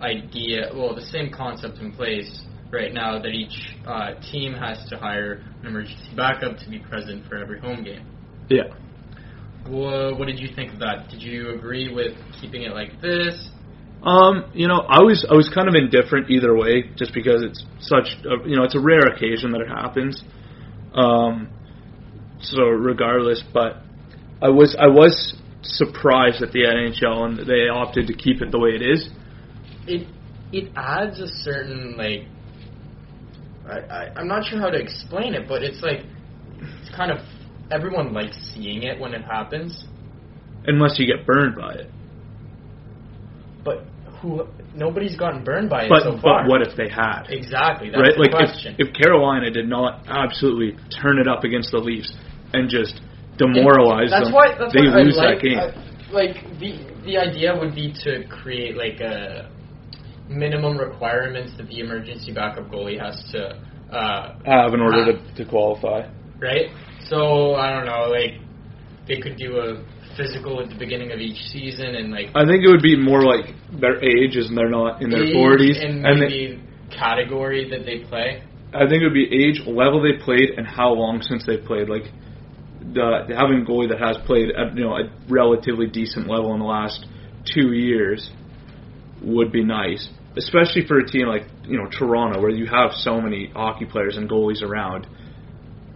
idea, 0.00 0.70
well, 0.74 0.94
the 0.94 1.04
same 1.04 1.30
concept 1.30 1.78
in 1.78 1.92
place 1.92 2.40
right 2.70 2.92
now 2.92 3.18
that 3.20 3.28
each 3.28 3.76
uh, 3.86 4.14
team 4.32 4.52
has 4.54 4.78
to 4.90 4.96
hire 4.96 5.44
an 5.60 5.66
emergency 5.66 6.14
backup 6.16 6.58
to 6.58 6.70
be 6.70 6.78
present 6.78 7.26
for 7.28 7.36
every 7.36 7.60
home 7.60 7.84
game. 7.84 8.04
Yeah. 8.48 8.74
What, 9.66 10.18
what 10.18 10.26
did 10.26 10.38
you 10.38 10.48
think 10.54 10.72
of 10.74 10.78
that? 10.80 11.08
Did 11.10 11.22
you 11.22 11.50
agree 11.50 11.92
with 11.92 12.16
keeping 12.40 12.62
it 12.62 12.72
like 12.72 13.00
this? 13.00 13.50
Um, 14.02 14.50
you 14.54 14.68
know, 14.68 14.78
I 14.88 15.02
was 15.02 15.26
I 15.28 15.34
was 15.34 15.50
kind 15.52 15.68
of 15.68 15.74
indifferent 15.74 16.30
either 16.30 16.54
way, 16.54 16.90
just 16.96 17.12
because 17.12 17.42
it's 17.42 17.64
such 17.80 18.06
a, 18.24 18.48
you 18.48 18.54
know 18.54 18.62
it's 18.62 18.76
a 18.76 18.80
rare 18.80 19.06
occasion 19.06 19.52
that 19.52 19.62
it 19.62 19.68
happens. 19.68 20.22
Um, 20.94 21.48
so 22.40 22.62
regardless, 22.64 23.42
but 23.52 23.82
I 24.40 24.50
was 24.50 24.76
I 24.78 24.86
was 24.86 25.34
surprised 25.62 26.42
at 26.42 26.52
the 26.52 26.60
NHL 26.60 27.24
and 27.24 27.48
they 27.48 27.68
opted 27.68 28.06
to 28.06 28.14
keep 28.14 28.42
it 28.42 28.52
the 28.52 28.58
way 28.58 28.70
it 28.70 28.82
is. 28.82 29.08
it 29.88 30.06
it 30.52 30.70
adds 30.76 31.18
a 31.18 31.26
certain 31.26 31.96
like 31.96 32.28
I, 33.68 33.78
I 33.78 34.12
I'm 34.16 34.28
not 34.28 34.44
sure 34.44 34.60
how 34.60 34.70
to 34.70 34.78
explain 34.78 35.34
it, 35.34 35.48
but 35.48 35.62
it's 35.62 35.82
like 35.82 36.00
it's 36.60 36.94
kind 36.96 37.10
of 37.10 37.18
everyone 37.70 38.12
likes 38.12 38.36
seeing 38.54 38.82
it 38.84 38.98
when 39.00 39.12
it 39.14 39.22
happens, 39.22 39.84
Unless 40.66 40.98
you 40.98 41.06
get 41.06 41.26
burned 41.26 41.56
by 41.56 41.74
it. 41.74 41.90
but 43.64 43.84
who 44.20 44.46
nobody's 44.74 45.16
gotten 45.16 45.44
burned 45.44 45.68
by 45.68 45.84
it 45.84 45.88
But 45.88 46.02
so 46.04 46.18
far. 46.20 46.42
but 46.44 46.50
what 46.50 46.62
if 46.66 46.76
they 46.76 46.88
had? 46.88 47.24
exactly? 47.28 47.90
That's 47.90 48.00
right? 48.02 48.14
the 48.14 48.22
Like 48.22 48.30
question. 48.30 48.76
if, 48.78 48.88
if 48.88 48.94
Carolina 48.94 49.50
did 49.50 49.68
not 49.68 50.04
absolutely 50.08 50.76
turn 51.02 51.18
it 51.18 51.28
up 51.28 51.44
against 51.44 51.70
the 51.72 51.78
Leafs 51.78 52.12
and 52.54 52.70
just 52.70 53.00
demoralize 53.36 54.10
that's 54.10 54.26
them, 54.26 54.32
why 54.32 54.56
that's 54.58 54.72
they 54.72 54.86
why 54.88 55.02
lose 55.02 55.16
like, 55.16 55.38
that 55.38 55.42
game. 55.42 55.58
I- 55.58 55.82
like 56.12 56.36
the 56.60 56.78
the 57.04 57.18
idea 57.18 57.52
would 57.58 57.74
be 57.74 57.92
to 58.04 58.24
create 58.28 58.76
like 58.76 59.00
a 59.00 59.50
minimum 60.28 60.76
requirements 60.78 61.52
that 61.56 61.68
the 61.68 61.80
emergency 61.80 62.32
backup 62.32 62.68
goalie 62.70 62.98
has 63.00 63.22
to 63.32 63.60
uh, 63.94 64.34
have 64.44 64.74
in 64.74 64.80
order 64.80 65.02
Ah. 65.02 65.34
to, 65.34 65.34
to 65.36 65.44
qualify. 65.48 66.08
right? 66.40 66.70
So 67.08 67.54
I 67.54 67.70
don't 67.72 67.86
know, 67.86 68.10
like 68.10 68.40
they 69.06 69.20
could 69.20 69.36
do 69.36 69.58
a 69.58 69.84
physical 70.16 70.60
at 70.60 70.68
the 70.70 70.74
beginning 70.74 71.12
of 71.12 71.20
each 71.20 71.38
season 71.52 71.94
and 71.94 72.10
like 72.10 72.28
I 72.34 72.44
think 72.46 72.64
it 72.64 72.68
would 72.68 72.82
be 72.82 72.96
more 72.96 73.22
like 73.22 73.54
their 73.80 74.02
age 74.02 74.34
is 74.36 74.48
and 74.48 74.56
they're 74.58 74.68
not 74.70 75.02
in 75.02 75.10
their 75.10 75.24
age 75.24 75.34
forties, 75.34 75.76
and 75.80 76.04
and 76.06 76.20
they, 76.22 76.26
maybe 76.26 76.60
category 76.90 77.68
that 77.70 77.84
they 77.84 78.00
play. 78.08 78.42
I 78.74 78.88
think 78.88 79.02
it 79.02 79.04
would 79.04 79.14
be 79.14 79.28
age, 79.30 79.62
level 79.66 80.02
they 80.02 80.22
played, 80.22 80.50
and 80.56 80.66
how 80.66 80.92
long 80.92 81.22
since 81.22 81.46
they 81.46 81.56
played. 81.58 81.88
Like 81.88 82.04
the 82.80 83.24
having 83.36 83.62
a 83.62 83.64
goalie 83.64 83.88
that 83.88 84.00
has 84.00 84.16
played 84.26 84.50
at 84.50 84.76
you 84.76 84.84
know 84.84 84.96
a 84.96 85.10
relatively 85.28 85.86
decent 85.86 86.26
level 86.28 86.52
in 86.54 86.60
the 86.60 86.66
last 86.66 87.06
two 87.54 87.72
years 87.72 88.30
would 89.22 89.52
be 89.52 89.64
nice, 89.64 90.08
especially 90.36 90.86
for 90.86 90.98
a 90.98 91.06
team 91.06 91.26
like 91.26 91.44
you 91.64 91.76
know 91.76 91.88
Toronto 91.88 92.40
where 92.40 92.50
you 92.50 92.66
have 92.66 92.92
so 92.92 93.20
many 93.20 93.50
hockey 93.54 93.84
players 93.84 94.16
and 94.16 94.28
goalies 94.28 94.62
around. 94.62 95.06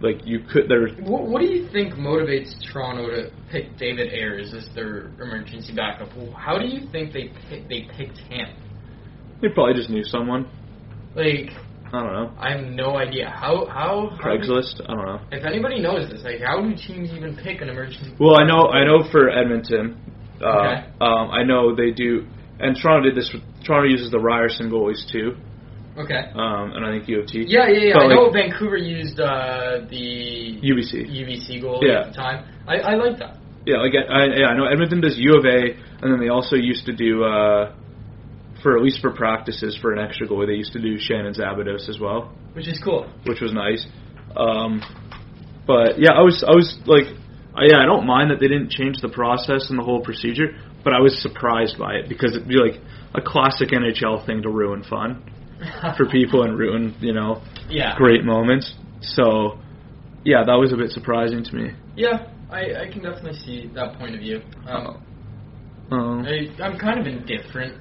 Like 0.01 0.25
you 0.25 0.39
could, 0.51 0.67
there. 0.67 0.87
What, 1.03 1.27
what 1.27 1.41
do 1.41 1.47
you 1.47 1.69
think 1.71 1.93
motivates 1.93 2.53
Toronto 2.71 3.07
to 3.07 3.31
pick 3.51 3.77
David 3.77 4.11
Ayres 4.11 4.51
as 4.53 4.67
their 4.73 5.07
emergency 5.21 5.75
backup? 5.75 6.09
How 6.35 6.57
do 6.57 6.65
you 6.65 6.89
think 6.91 7.13
they 7.13 7.31
pick, 7.49 7.69
they 7.69 7.87
picked 7.95 8.17
him? 8.17 8.47
They 9.41 9.49
probably 9.49 9.75
just 9.75 9.91
knew 9.91 10.03
someone. 10.03 10.49
Like 11.15 11.51
I 11.93 12.03
don't 12.03 12.13
know. 12.13 12.33
I 12.39 12.51
have 12.55 12.65
no 12.65 12.95
idea 12.97 13.29
how 13.29 13.65
how, 13.65 14.09
how 14.17 14.23
Craigslist. 14.23 14.81
I 14.87 14.93
don't 14.95 15.05
know. 15.05 15.19
if 15.31 15.43
anybody 15.45 15.79
knows 15.81 16.09
this, 16.09 16.21
like 16.23 16.39
how 16.41 16.61
do 16.61 16.69
teams 16.75 17.11
even 17.11 17.35
pick 17.35 17.61
an 17.61 17.69
emergency? 17.69 18.15
Well, 18.19 18.39
I 18.39 18.45
know, 18.45 18.67
I 18.69 18.85
know 18.85 19.03
for 19.11 19.29
Edmonton, 19.29 19.99
uh, 20.41 20.45
Okay. 20.47 20.87
um, 21.01 21.31
I 21.31 21.43
know 21.43 21.75
they 21.75 21.91
do, 21.91 22.25
and 22.61 22.77
Toronto 22.81 23.09
did 23.09 23.15
this. 23.17 23.29
Toronto 23.65 23.87
uses 23.89 24.11
the 24.11 24.19
Ryerson 24.19 24.69
goalies 24.69 25.03
too, 25.11 25.35
Okay. 25.97 26.31
um, 26.35 26.71
and 26.73 26.85
I 26.85 26.91
think 26.91 27.07
U 27.09 27.19
of 27.21 27.27
T. 27.27 27.43
Yeah, 27.47 27.67
yeah, 27.67 27.79
yeah. 27.79 27.93
But, 27.95 28.03
I 28.03 28.07
know 28.15 28.29
Vancouver 28.31 28.77
used 28.77 29.19
uh, 29.19 29.81
the 29.89 30.59
UBC. 30.61 31.09
UBC 31.09 31.61
goal 31.61 31.79
Yeah. 31.83 32.01
at 32.01 32.07
the 32.07 32.13
time. 32.13 32.45
I, 32.67 32.75
I 32.77 32.95
like 32.95 33.19
that. 33.19 33.37
Yeah, 33.65 33.77
like 33.77 33.93
I, 33.93 34.25
yeah, 34.25 34.47
I 34.47 34.57
know 34.57 34.65
Edmonton 34.65 35.01
does 35.01 35.17
U 35.17 35.37
of 35.37 35.45
A, 35.45 35.77
and 36.01 36.11
then 36.11 36.19
they 36.19 36.29
also 36.29 36.55
used 36.55 36.85
to 36.87 36.93
do 36.95 37.23
uh, 37.23 37.73
for 38.63 38.75
at 38.77 38.83
least 38.83 39.01
for 39.01 39.11
practices 39.11 39.77
for 39.81 39.93
an 39.93 39.99
extra 39.99 40.27
goalie. 40.27 40.47
They 40.47 40.53
used 40.55 40.73
to 40.73 40.81
do 40.81 40.97
Shannon 40.97 41.33
Szabados 41.33 41.87
as 41.89 41.99
well, 41.99 42.31
Which 42.53 42.67
is 42.67 42.79
cool. 42.83 43.07
which 43.25 43.39
was 43.41 43.53
nice. 43.53 43.85
Um, 44.35 44.81
but 45.67 45.99
yeah, 45.99 46.11
I 46.13 46.21
was 46.21 46.43
I 46.47 46.55
was 46.55 46.77
like, 46.87 47.05
I, 47.53 47.65
yeah, 47.69 47.79
I 47.83 47.85
don't 47.85 48.07
mind 48.07 48.31
that 48.31 48.39
they 48.39 48.47
didn't 48.47 48.71
change 48.71 48.97
the 49.01 49.09
process 49.09 49.69
and 49.69 49.77
the 49.77 49.83
whole 49.83 50.01
procedure, 50.01 50.57
but 50.83 50.93
I 50.93 50.99
was 50.99 51.19
surprised 51.21 51.77
by 51.77 51.93
it 51.95 52.09
because 52.09 52.35
it'd 52.35 52.47
be 52.47 52.55
like 52.55 52.79
a 53.13 53.21
classic 53.21 53.69
NHL 53.69 54.25
thing 54.25 54.41
to 54.43 54.49
ruin 54.49 54.83
fun 54.83 55.23
for 55.97 56.05
people 56.09 56.43
and 56.43 56.57
ruin 56.57 56.95
you 56.99 57.13
know 57.13 57.41
Yeah. 57.69 57.95
great 57.97 58.23
moments. 58.23 58.73
So 59.01 59.59
yeah, 60.23 60.43
that 60.45 60.53
was 60.55 60.71
a 60.73 60.77
bit 60.77 60.91
surprising 60.91 61.43
to 61.43 61.55
me. 61.55 61.71
Yeah, 61.95 62.27
I, 62.49 62.83
I 62.83 62.91
can 62.91 63.01
definitely 63.03 63.39
see 63.39 63.69
that 63.75 63.97
point 63.97 64.13
of 64.15 64.21
view. 64.21 64.41
Um, 64.67 65.01
Um, 65.91 66.25
I, 66.25 66.47
I'm 66.63 66.77
kind 66.79 66.99
of 66.99 67.05
indifferent. 67.07 67.73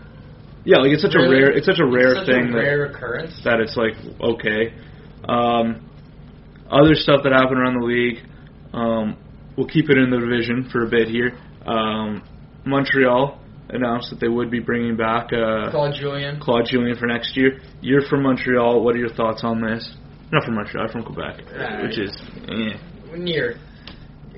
yeah, 0.65 0.79
like 0.79 0.91
it's 0.93 1.03
such 1.03 1.15
Really? 1.15 1.39
a 1.39 1.41
rare 1.47 1.51
it's 1.57 1.67
such 1.67 1.79
a 1.81 1.87
rare 1.87 2.15
such 2.17 2.27
thing 2.27 2.49
a 2.49 2.53
that 2.53 2.59
rare 2.59 2.85
occurrence. 2.87 3.41
that 3.45 3.61
it's 3.61 3.77
like 3.77 3.95
okay. 4.21 4.75
Um, 5.29 5.87
other 6.71 6.95
stuff 6.95 7.21
that 7.25 7.33
happened 7.33 7.59
around 7.59 7.81
the 7.81 7.87
league, 7.87 8.19
um, 8.73 9.17
we'll 9.57 9.67
keep 9.69 9.91
it 9.91 9.99
in 9.99 10.11
the 10.11 10.19
division 10.19 10.69
for 10.73 10.85
a 10.85 10.89
bit 10.89 11.09
here. 11.09 11.37
Montreal 12.65 13.39
announced 13.71 14.11
that 14.11 14.21
they 14.21 14.29
would 14.29 14.51
be 14.51 14.59
bringing 14.61 14.97
back 14.97 15.33
uh, 15.33 15.71
Claude 15.71 15.95
Julien. 15.95 16.41
Claude 16.41 16.67
Julien 16.67 16.97
for 16.97 17.07
next 17.07 17.37
year. 17.37 17.61
You're 17.81 18.03
from 18.09 18.23
Montreal. 18.23 18.83
What 18.83 18.95
are 18.97 18.99
your 18.99 19.15
thoughts 19.15 19.43
on 19.45 19.61
this? 19.61 19.95
Not 20.33 20.45
from 20.45 20.55
Montreal, 20.55 20.87
I'm 20.87 20.93
from 20.93 21.03
Quebec, 21.05 21.41
Right. 21.57 21.83
which 21.83 21.99
is 21.99 22.17
eh. 22.49 23.17
Near. 23.17 23.59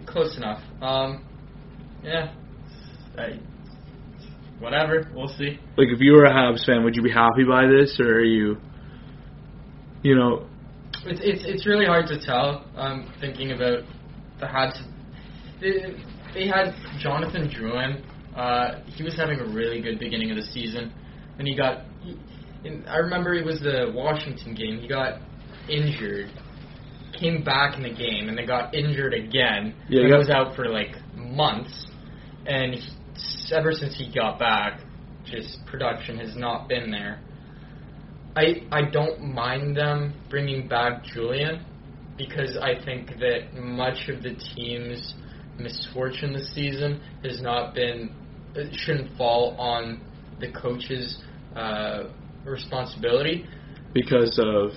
Close 0.07 0.37
enough. 0.37 0.63
Um, 0.81 1.25
yeah. 2.03 2.33
I, 3.19 3.39
whatever. 4.59 5.11
We'll 5.15 5.29
see. 5.29 5.59
like 5.77 5.89
if 5.89 6.01
you 6.01 6.13
were 6.13 6.25
a 6.25 6.33
Habs 6.33 6.65
fan, 6.65 6.83
would 6.85 6.97
you 6.97 7.03
be 7.03 7.11
happy 7.13 7.45
by 7.45 7.67
this, 7.67 7.99
or 8.01 8.17
are 8.17 8.25
you, 8.25 8.57
you 10.03 10.15
know, 10.15 10.47
It's 11.05 11.21
it's 11.23 11.45
it's 11.47 11.67
really 11.67 11.87
hard 11.87 12.07
to 12.09 12.19
tell. 12.25 12.65
I'm 12.77 13.01
um, 13.03 13.13
thinking 13.21 13.53
about 13.53 13.85
the 14.41 14.47
Habs, 14.47 14.79
they, 15.61 15.95
they 16.35 16.47
had 16.49 16.75
Jonathan 17.01 17.49
Drouin. 17.49 18.03
Uh, 18.37 18.81
he 18.87 19.03
was 19.03 19.15
having 19.17 19.41
a 19.41 19.47
really 19.47 19.81
good 19.83 19.99
beginning 19.99 20.31
of 20.31 20.37
the 20.37 20.47
season, 20.53 20.93
and 21.39 21.47
he 21.47 21.57
got. 21.57 21.85
He, 22.03 22.17
I 22.87 22.99
remember 22.99 23.35
it 23.35 23.45
was 23.45 23.61
the 23.61 23.93
Washington 23.95 24.55
game. 24.55 24.79
He 24.81 24.89
got 24.89 25.21
injured, 25.69 26.31
came 27.19 27.43
back 27.45 27.77
in 27.77 27.83
the 27.83 27.93
game, 27.93 28.29
and 28.29 28.39
then 28.39 28.47
got 28.47 28.75
injured 28.75 29.15
again. 29.15 29.75
Yeah, 29.89 30.01
he 30.01 30.11
and 30.11 30.17
was 30.17 30.31
out 30.31 30.57
for 30.57 30.69
like 30.69 30.95
months, 31.15 31.87
and 32.47 32.75
he, 32.75 32.81
ever 33.53 33.73
since 33.73 33.97
he 33.99 34.13
got 34.13 34.39
back, 34.39 34.81
just 35.25 35.59
production 35.67 36.19
has 36.19 36.35
not 36.37 36.69
been 36.69 36.91
there. 36.91 37.21
I 38.35 38.63
I 38.71 38.91
don't 38.91 39.21
mind 39.35 39.77
them 39.77 40.15
bringing 40.31 40.69
back 40.69 41.05
Julien 41.05 41.67
because 42.17 42.57
I 42.57 42.83
think 42.83 43.09
that 43.19 43.55
much 43.55 44.09
of 44.09 44.23
the 44.23 44.35
team's 44.55 45.15
misfortune 45.59 46.33
this 46.33 46.53
season 46.55 47.01
has 47.25 47.43
not 47.43 47.75
been 47.75 48.15
it 48.55 48.75
shouldn't 48.75 49.17
fall 49.17 49.57
on 49.59 50.01
the 50.41 50.51
coach's 50.53 51.23
uh, 51.57 52.05
responsibility. 52.45 53.47
because 53.95 54.39
of 54.43 54.71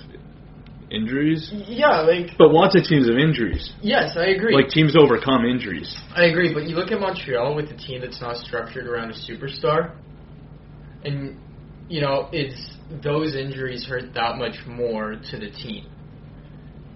injuries? 0.91 1.51
Yeah, 1.67 2.01
like 2.01 2.38
But 2.38 2.51
lots 2.51 2.75
of 2.75 2.83
teams 2.83 3.07
have 3.07 3.17
injuries. 3.17 3.73
yes, 3.81 4.15
I 4.17 4.27
agree. 4.27 4.55
Like 4.55 4.69
teams 4.69 4.95
overcome 4.95 5.45
injuries. 5.45 5.95
I 6.15 6.25
agree, 6.25 6.53
but 6.53 6.63
you 6.63 6.75
look 6.75 6.91
at 6.91 6.99
Montreal 6.99 7.55
with 7.55 7.69
a 7.71 7.77
team 7.77 8.01
that's 8.01 8.21
not 8.21 8.38
structured 8.38 8.88
around 8.88 9.11
a 9.11 9.13
superstar, 9.13 9.95
and 11.03 11.38
you 11.89 12.01
know, 12.01 12.29
it's 12.31 12.77
those 13.03 13.35
injuries 13.35 13.85
hurt 13.85 14.13
that 14.13 14.38
much 14.38 14.65
more 14.67 15.15
to 15.31 15.38
the 15.39 15.49
team, 15.51 15.88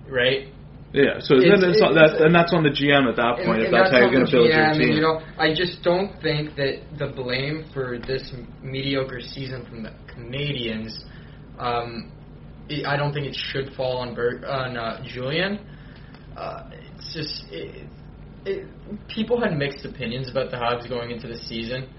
right? 0.08 0.48
Yeah, 0.92 1.20
so 1.20 1.36
It's- 1.36 1.62
then 1.62 1.70
it's, 1.70 1.78
it's- 1.78 1.94
that, 1.94 2.22
and 2.26 2.34
that's 2.34 2.52
on 2.52 2.64
the 2.64 2.72
GM 2.72 3.08
at 3.08 3.16
that 3.18 3.38
point. 3.38 3.50
And- 3.50 3.62
if 3.62 3.66
and 3.68 3.74
that's, 3.74 3.92
how 3.92 4.00
you're 4.00 4.12
going 4.12 4.26
to 4.26 4.32
build 4.32 4.50
your 4.50 4.58
GM, 4.58 4.78
team. 4.78 4.92
You 4.94 5.02
know, 5.02 5.22
I 5.38 5.54
just 5.54 5.84
don't 5.84 6.20
think 6.22 6.56
that 6.56 6.82
the 6.98 7.08
blame 7.08 7.66
for 7.74 8.00
this 8.00 8.34
mediocre 8.64 9.22
season 9.22 9.66
from 9.66 9.84
the 9.84 9.92
Canadiens, 10.08 11.04
um, 11.60 12.12
I 12.86 12.98
don't 12.98 13.14
think 13.14 13.28
it 13.28 13.36
should 13.36 13.74
fall 13.74 13.98
on 13.98 14.16
Ber- 14.16 14.46
on 14.48 14.78
uh, 14.78 15.04
Julien. 15.06 15.60
Uh, 16.36 16.70
it's 16.72 17.14
just 17.14 17.52
it, 17.52 17.88
it, 18.46 18.68
people 19.08 19.40
had 19.42 19.58
mixed 19.58 19.86
opinions 19.86 20.30
about 20.30 20.52
the 20.52 20.58
Habs 20.58 20.88
going 20.88 21.12
into 21.12 21.28
the 21.28 21.38
season. 21.38 21.90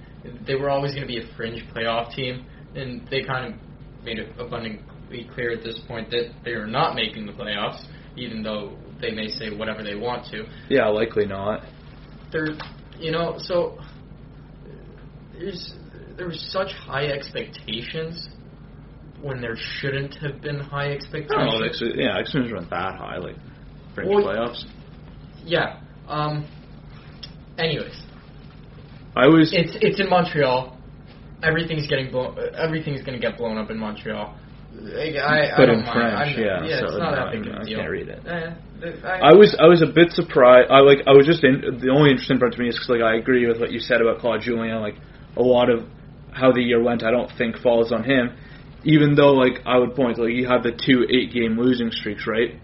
They 0.47 0.55
were 0.55 0.71
always 0.71 0.93
going 0.95 1.07
to 1.07 1.09
be 1.09 1.19
a 1.19 1.27
fringe 1.37 1.65
playoff 1.75 2.15
team, 2.15 2.45
and 2.75 3.07
they 3.11 3.23
kind 3.23 3.53
of 3.55 4.05
made 4.05 4.19
it 4.19 4.33
abundantly 4.39 5.29
clear 5.35 5.53
at 5.53 5.63
this 5.63 5.79
point 5.87 6.11
that 6.11 6.33
they 6.45 6.53
are 6.53 6.67
not 6.67 6.95
making 6.95 7.27
the 7.27 7.33
playoffs, 7.33 7.85
even 8.17 8.43
though 8.43 8.77
they 9.01 9.11
may 9.13 9.29
say 9.29 9.55
whatever 9.57 9.83
they 9.83 9.95
want 9.95 10.27
to 10.31 10.45
yeah, 10.69 10.87
likely 10.89 11.27
not. 11.27 11.63
there, 12.33 12.49
you 12.99 13.11
know, 13.11 13.37
so 13.39 13.79
there's 15.39 15.75
there 16.17 16.27
was 16.27 16.41
such 16.53 16.73
high 16.73 17.07
expectations 17.07 18.29
when 19.23 19.41
there 19.41 19.57
shouldn't 19.57 20.15
have 20.17 20.41
been 20.41 20.59
high 20.61 20.93
I 20.93 20.99
don't 20.99 21.31
know. 21.31 21.63
expectations. 21.65 21.83
Ex- 21.83 21.83
yeah, 21.97 22.17
expectations 22.19 22.53
weren't 22.53 22.71
that 22.71 22.95
high, 22.97 23.19
like 23.19 23.37
French 23.95 24.09
Well, 24.11 24.25
playoffs. 24.25 24.65
yeah. 25.45 25.81
Um. 26.09 26.47
Anyways, 27.59 28.03
I 29.17 29.27
was. 29.29 29.51
it's 29.53 29.77
it's 29.81 30.01
in 30.01 30.09
Montreal. 30.09 30.77
Everything's 31.43 31.87
getting 31.87 32.11
blown. 32.11 32.37
Everything's 32.55 33.03
gonna 33.03 33.19
get 33.19 33.37
blown 33.39 33.57
up 33.59 33.71
in 33.71 33.79
Montreal. 33.79 34.37
I, 34.81 35.53
I 35.53 35.57
But 35.57 35.69
in 35.69 35.81
mind. 35.81 35.93
French, 35.93 36.37
I'm, 36.37 36.43
yeah, 36.43 36.65
yeah, 36.65 36.81
so 36.81 36.87
it's 36.87 36.99
not 36.99 37.15
that 37.15 37.33
big 37.33 37.53
I 37.53 37.65
deal. 37.65 37.79
can't 37.79 37.91
read 37.91 38.09
it. 38.09 38.21
Eh, 38.27 38.53
I 39.05 39.35
was 39.35 39.55
I 39.61 39.67
was 39.67 39.83
a 39.83 39.87
bit 39.93 40.11
surprised. 40.13 40.71
I 40.71 40.81
like 40.81 40.99
I 41.07 41.13
was 41.13 41.27
just 41.27 41.45
in, 41.45 41.79
the 41.81 41.91
only 41.91 42.11
interesting 42.11 42.39
part 42.39 42.53
to 42.55 42.59
me 42.59 42.69
is 42.69 42.79
'cause, 42.79 42.89
like 42.89 43.03
I 43.03 43.17
agree 43.17 43.47
with 43.47 43.61
what 43.61 43.71
you 43.73 43.79
said 43.81 44.01
about 44.01 44.19
Claude 44.21 44.41
Julien. 44.41 44.81
Like 44.81 44.97
a 45.37 45.43
lot 45.43 45.69
of 45.69 45.85
how 46.33 46.51
the 46.53 46.63
year 46.63 46.83
went, 46.83 47.03
I 47.03 47.11
don't 47.11 47.31
think 47.37 47.59
falls 47.59 47.93
on 47.93 48.05
him. 48.05 48.33
Even 48.85 49.15
though 49.15 49.33
like 49.33 49.61
I 49.67 49.77
would 49.79 49.95
point 49.95 50.19
like 50.19 50.33
you 50.33 50.47
had 50.49 50.63
the 50.63 50.73
two 50.73 51.07
eight 51.11 51.33
game 51.33 51.59
losing 51.59 51.91
streaks, 51.91 52.27
right? 52.27 52.55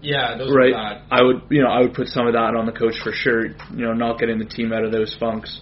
Yeah, 0.00 0.36
those 0.38 0.50
right. 0.54 0.72
are 0.72 0.94
bad. 0.94 1.02
I 1.10 1.22
would 1.22 1.42
you 1.50 1.62
know 1.62 1.68
I 1.68 1.80
would 1.80 1.92
put 1.94 2.08
some 2.08 2.26
of 2.26 2.32
that 2.32 2.54
on 2.56 2.64
the 2.64 2.72
coach 2.72 2.98
for 3.04 3.12
sure. 3.12 3.46
You 3.76 3.84
know, 3.86 3.92
not 3.92 4.18
getting 4.18 4.38
the 4.38 4.46
team 4.46 4.72
out 4.72 4.84
of 4.84 4.90
those 4.92 5.14
funks 5.20 5.60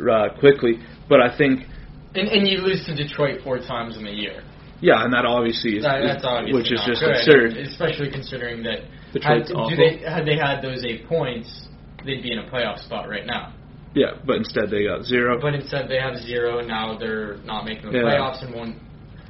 uh, 0.00 0.30
quickly. 0.40 0.80
But 1.08 1.20
I 1.20 1.36
think 1.36 1.66
And 2.14 2.28
and 2.28 2.48
you 2.48 2.58
lose 2.58 2.84
to 2.86 2.94
Detroit 2.96 3.40
four 3.44 3.58
times 3.58 3.96
in 3.96 4.06
a 4.06 4.10
year. 4.10 4.42
Yeah, 4.82 5.04
and 5.04 5.12
that 5.14 5.24
obviously 5.24 5.78
is, 5.78 5.84
That, 5.84 6.02
that's 6.02 6.24
obviously 6.24 6.58
which 6.60 6.72
is 6.72 6.82
just 6.84 7.00
good, 7.00 7.14
absurd. 7.14 7.56
especially 7.56 8.10
considering 8.10 8.62
that 8.64 8.82
had, 9.22 9.46
do 9.46 9.76
they, 9.76 10.02
had 10.04 10.26
they 10.26 10.36
had 10.36 10.60
those 10.60 10.84
eight 10.84 11.06
points, 11.08 11.68
they'd 12.04 12.22
be 12.22 12.32
in 12.32 12.38
a 12.40 12.50
playoff 12.50 12.82
spot 12.84 13.08
right 13.08 13.24
now. 13.24 13.54
Yeah, 13.94 14.18
but 14.26 14.36
instead 14.36 14.70
they 14.70 14.84
got 14.84 15.04
zero. 15.04 15.38
But 15.40 15.54
instead, 15.54 15.88
they 15.88 16.00
have 16.00 16.16
zero, 16.16 16.58
and 16.58 16.68
now 16.68 16.98
they're 16.98 17.36
not 17.44 17.64
making 17.64 17.92
the 17.92 17.98
Yeah. 17.98 18.04
playoffs 18.04 18.42
and 18.44 18.54
won't, 18.54 18.76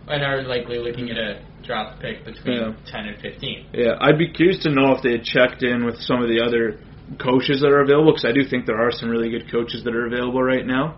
and 0.08 0.22
are 0.22 0.42
likely 0.44 0.78
looking 0.78 1.10
at 1.10 1.18
a 1.18 1.40
draft 1.64 2.00
pick 2.00 2.24
between 2.24 2.56
Yeah. 2.56 2.72
ten 2.86 3.06
and 3.06 3.20
fifteen. 3.20 3.66
Yeah, 3.74 3.98
I'd 4.00 4.18
be 4.18 4.28
curious 4.28 4.62
to 4.62 4.70
know 4.70 4.92
if 4.92 5.02
they 5.02 5.12
had 5.12 5.24
checked 5.24 5.62
in 5.62 5.84
with 5.84 5.98
some 5.98 6.22
of 6.22 6.28
the 6.28 6.40
other 6.40 6.78
coaches 7.18 7.60
that 7.60 7.68
are 7.72 7.80
available 7.82 8.12
because 8.12 8.24
I 8.24 8.32
do 8.32 8.44
think 8.44 8.64
there 8.66 8.80
are 8.80 8.92
some 8.92 9.10
really 9.10 9.30
good 9.30 9.50
coaches 9.50 9.82
that 9.84 9.94
are 9.94 10.06
available 10.06 10.42
right 10.42 10.64
now. 10.64 10.94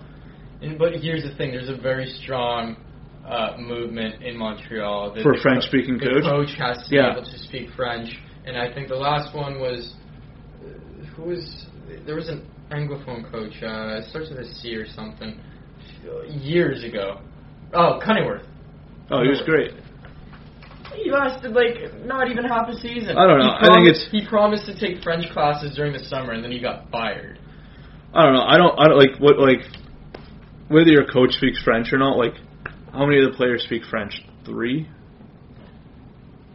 And, 0.62 0.78
but 0.78 0.94
here's 0.96 1.22
the 1.24 1.34
thing: 1.34 1.50
there's 1.52 1.70
a 1.70 1.74
very 1.76 2.06
strong 2.06 2.76
uh, 3.26 3.56
movement 3.58 4.22
in 4.22 4.36
Montreal 4.36 5.14
For 5.22 5.34
French-speaking 5.42 5.98
the 5.98 6.06
coach? 6.06 6.22
coach 6.24 6.54
has 6.58 6.86
to 6.88 6.94
Yeah. 6.94 7.14
be 7.14 7.18
able 7.20 7.30
to 7.30 7.38
speak 7.38 7.70
French, 7.76 8.18
and 8.46 8.56
I 8.56 8.72
think 8.72 8.88
the 8.88 8.96
last 8.96 9.34
one 9.34 9.60
was 9.60 9.94
uh, 10.62 11.04
who 11.16 11.22
was 11.24 11.66
there 12.06 12.16
was 12.16 12.28
an 12.28 12.46
anglophone 12.70 13.30
coach. 13.30 13.54
Uh, 13.62 13.98
it 14.00 14.04
starts 14.10 14.30
with 14.30 14.40
a 14.40 14.54
C 14.54 14.74
or 14.76 14.86
something. 14.86 15.38
Years 16.28 16.84
ago. 16.84 17.20
Oh, 17.72 18.00
Cunneyworth. 18.04 18.44
Oh, 19.10 19.22
he 19.22 19.28
was 19.28 19.42
great. 19.46 19.72
He 20.94 21.10
lasted 21.10 21.52
like 21.52 21.76
not 22.04 22.30
even 22.30 22.44
half 22.44 22.68
a 22.68 22.74
season. 22.74 23.16
I 23.16 23.26
don't 23.26 23.38
know. 23.38 23.56
He 23.60 23.68
I 23.68 23.74
think 23.74 23.88
it's- 23.88 24.06
he 24.10 24.26
promised 24.26 24.66
to 24.66 24.78
take 24.78 25.02
French 25.02 25.28
classes 25.30 25.74
during 25.74 25.92
the 25.92 25.98
summer, 26.04 26.32
and 26.32 26.44
then 26.44 26.52
he 26.52 26.60
got 26.60 26.90
fired. 26.90 27.38
I 28.12 28.22
don't 28.22 28.34
know. 28.34 28.42
I 28.46 28.56
don't. 28.58 28.78
I 28.78 28.88
don't 28.88 28.98
like 28.98 29.18
what 29.18 29.38
like 29.38 29.62
whether 30.68 30.90
your 30.90 31.04
coach 31.06 31.32
speaks 31.32 31.62
French 31.62 31.92
or 31.92 31.98
not. 31.98 32.16
Like, 32.16 32.34
how 32.94 33.06
many 33.06 33.22
of 33.22 33.30
the 33.30 33.36
players 33.36 33.64
speak 33.64 33.82
French? 33.90 34.22
Three. 34.44 34.88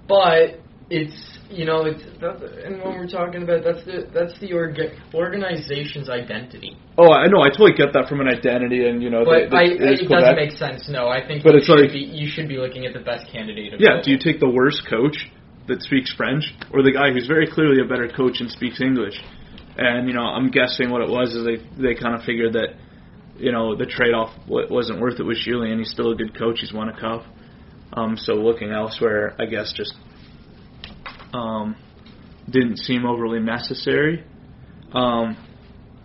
But 0.08 0.60
it's 0.89 1.38
you 1.52 1.65
know 1.65 1.86
it's 1.86 2.02
that's, 2.19 2.41
and 2.65 2.82
when 2.82 2.97
we're 2.97 3.08
talking 3.08 3.43
about 3.43 3.63
that's 3.63 3.84
the 3.86 4.10
that's 4.13 4.39
the 4.39 4.52
orga- 4.52 4.97
organization's 5.13 6.10
identity. 6.10 6.78
Oh, 6.97 7.12
I 7.12 7.28
know. 7.28 7.41
I 7.41 7.49
totally 7.49 7.73
get 7.73 7.93
that 7.93 8.08
from 8.10 8.19
an 8.21 8.28
identity 8.28 8.88
and 8.88 9.02
you 9.04 9.10
know. 9.10 9.23
But 9.23 9.49
the, 9.49 9.49
the, 9.49 9.56
I, 9.58 9.63
it 9.63 10.02
it 10.02 10.10
doesn't 10.10 10.36
make 10.36 10.52
sense. 10.52 10.89
No, 10.89 11.08
I 11.08 11.25
think 11.25 11.43
But 11.43 11.54
you 11.54 11.58
it's 11.60 11.67
should 11.67 11.80
like- 11.82 11.91
be, 11.93 11.99
you 11.99 12.28
should 12.30 12.47
be 12.47 12.58
looking 12.58 12.86
at 12.86 12.93
the 12.93 13.02
best 13.06 13.32
candidate. 13.32 13.73
Yeah. 13.80 14.02
Do 14.04 14.12
you 14.12 14.17
take 14.17 14.39
the 14.39 14.49
worst 14.49 14.88
coach 14.89 15.30
that 15.67 15.82
speaks 15.84 16.12
French 16.15 16.45
or 16.73 16.82
the 16.82 16.91
guy 16.91 17.12
who's 17.13 17.28
very 17.28 17.45
clearly 17.45 17.82
a 17.82 17.88
better 17.88 18.08
coach 18.10 18.41
and 18.41 18.49
speaks 18.49 18.82
English? 18.82 19.21
And 19.78 20.08
you 20.08 20.13
know, 20.15 20.25
I'm 20.25 20.49
guessing 20.49 20.89
what 20.89 21.02
it 21.02 21.10
was 21.10 21.36
is 21.36 21.45
they 21.45 21.58
they 21.78 21.93
kind 21.93 22.15
of 22.17 22.23
figured 22.25 22.54
that 22.54 22.73
you 23.39 23.52
know 23.52 23.75
the 23.75 23.86
trade 23.86 24.13
off 24.13 24.34
wasn't 24.47 24.99
worth 24.99 25.19
it 25.19 25.23
with 25.23 25.38
Julien. 25.38 25.80
He's 25.80 25.91
still 25.91 26.12
a 26.12 26.15
good 26.15 26.38
coach. 26.38 26.60
He's 26.60 26.73
won 26.73 26.89
a 26.89 26.99
cup. 26.99 27.23
Um, 27.93 28.15
so 28.17 28.34
looking 28.34 28.71
elsewhere, 28.71 29.36
I 29.39 29.45
guess 29.45 29.73
just 29.75 29.95
um, 31.34 31.75
didn't 32.49 32.78
seem 32.78 33.06
overly 33.06 33.39
necessary. 33.39 34.23
Um, 34.93 35.38